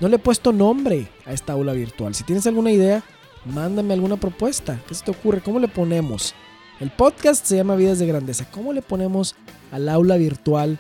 No 0.02 0.08
le 0.08 0.16
he 0.16 0.20
puesto 0.20 0.52
nombre 0.52 1.08
a 1.24 1.34
esta 1.34 1.54
aula 1.54 1.74
virtual. 1.74 2.16
Si 2.16 2.24
tienes 2.24 2.48
alguna 2.48 2.72
idea, 2.72 3.04
mándame 3.46 3.94
alguna 3.94 4.18
propuesta. 4.18 4.82
¿Qué 4.88 4.96
se 4.96 5.06
te 5.06 5.12
ocurre? 5.12 5.42
¿Cómo 5.42 5.60
le 5.60 5.68
ponemos? 5.68 6.34
El 6.80 6.92
podcast 6.92 7.46
se 7.46 7.58
llama 7.58 7.76
Vidas 7.76 8.00
de 8.00 8.08
Grandeza. 8.08 8.50
¿Cómo 8.50 8.72
le 8.72 8.82
ponemos 8.82 9.36
al 9.72 9.90
aula 9.90 10.16
virtual 10.16 10.80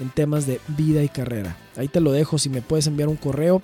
en 0.00 0.10
temas 0.10 0.44
de 0.44 0.60
vida 0.76 1.04
y 1.04 1.08
carrera? 1.08 1.56
Ahí 1.76 1.86
te 1.86 2.00
lo 2.00 2.10
dejo 2.10 2.36
si 2.38 2.48
me 2.48 2.62
puedes 2.62 2.88
enviar 2.88 3.08
un 3.08 3.16
correo. 3.16 3.62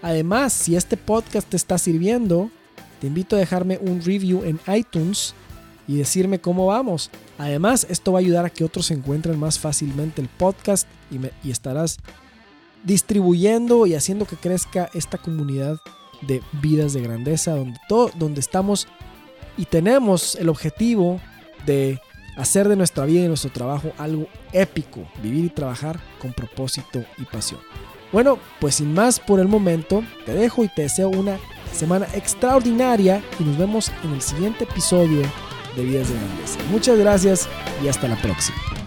Además, 0.00 0.52
si 0.52 0.76
este 0.76 0.96
podcast 0.96 1.48
te 1.48 1.56
está 1.56 1.76
sirviendo, 1.76 2.50
te 3.00 3.08
invito 3.08 3.34
a 3.34 3.40
dejarme 3.40 3.78
un 3.78 4.00
review 4.00 4.44
en 4.44 4.60
iTunes 4.72 5.34
y 5.88 5.96
decirme 5.96 6.40
cómo 6.40 6.66
vamos. 6.66 7.10
Además, 7.36 7.84
esto 7.90 8.12
va 8.12 8.20
a 8.20 8.22
ayudar 8.22 8.44
a 8.44 8.50
que 8.50 8.62
otros 8.62 8.92
encuentren 8.92 9.36
más 9.36 9.58
fácilmente 9.58 10.22
el 10.22 10.28
podcast 10.28 10.86
y, 11.10 11.50
estarás 11.50 11.98
distribuyendo 12.84 13.86
y 13.86 13.94
haciendo 13.94 14.24
que 14.24 14.36
crezca 14.36 14.88
esta 14.94 15.18
comunidad 15.18 15.78
de 16.22 16.42
vidas 16.62 16.92
de 16.92 17.02
grandeza 17.02 17.56
donde, 17.56 17.78
todo, 17.88 18.12
donde 18.14 18.40
estamos 18.40 18.86
y 19.56 19.66
tenemos 19.66 20.36
el 20.36 20.48
objetivo 20.48 21.20
de 21.66 22.00
hacer 22.36 22.68
de 22.68 22.76
nuestra 22.76 23.04
vida 23.04 23.24
y 23.24 23.28
nuestro 23.28 23.50
trabajo 23.50 23.92
algo 23.98 24.26
épico, 24.52 25.06
vivir 25.22 25.44
y 25.44 25.48
trabajar 25.50 26.00
con 26.20 26.32
propósito 26.32 27.04
y 27.18 27.24
pasión. 27.24 27.60
Bueno, 28.12 28.38
pues 28.60 28.76
sin 28.76 28.94
más 28.94 29.18
por 29.18 29.40
el 29.40 29.48
momento, 29.48 30.04
te 30.24 30.34
dejo 30.34 30.64
y 30.64 30.68
te 30.68 30.82
deseo 30.82 31.08
una 31.08 31.38
semana 31.72 32.06
extraordinaria 32.14 33.22
y 33.40 33.44
nos 33.44 33.58
vemos 33.58 33.92
en 34.04 34.12
el 34.12 34.22
siguiente 34.22 34.64
episodio 34.64 35.22
de 35.76 35.84
Vidas 35.84 36.08
de 36.08 36.14
Grandeza. 36.14 36.58
Muchas 36.70 36.98
gracias 36.98 37.48
y 37.82 37.88
hasta 37.88 38.06
la 38.06 38.16
próxima. 38.16 38.83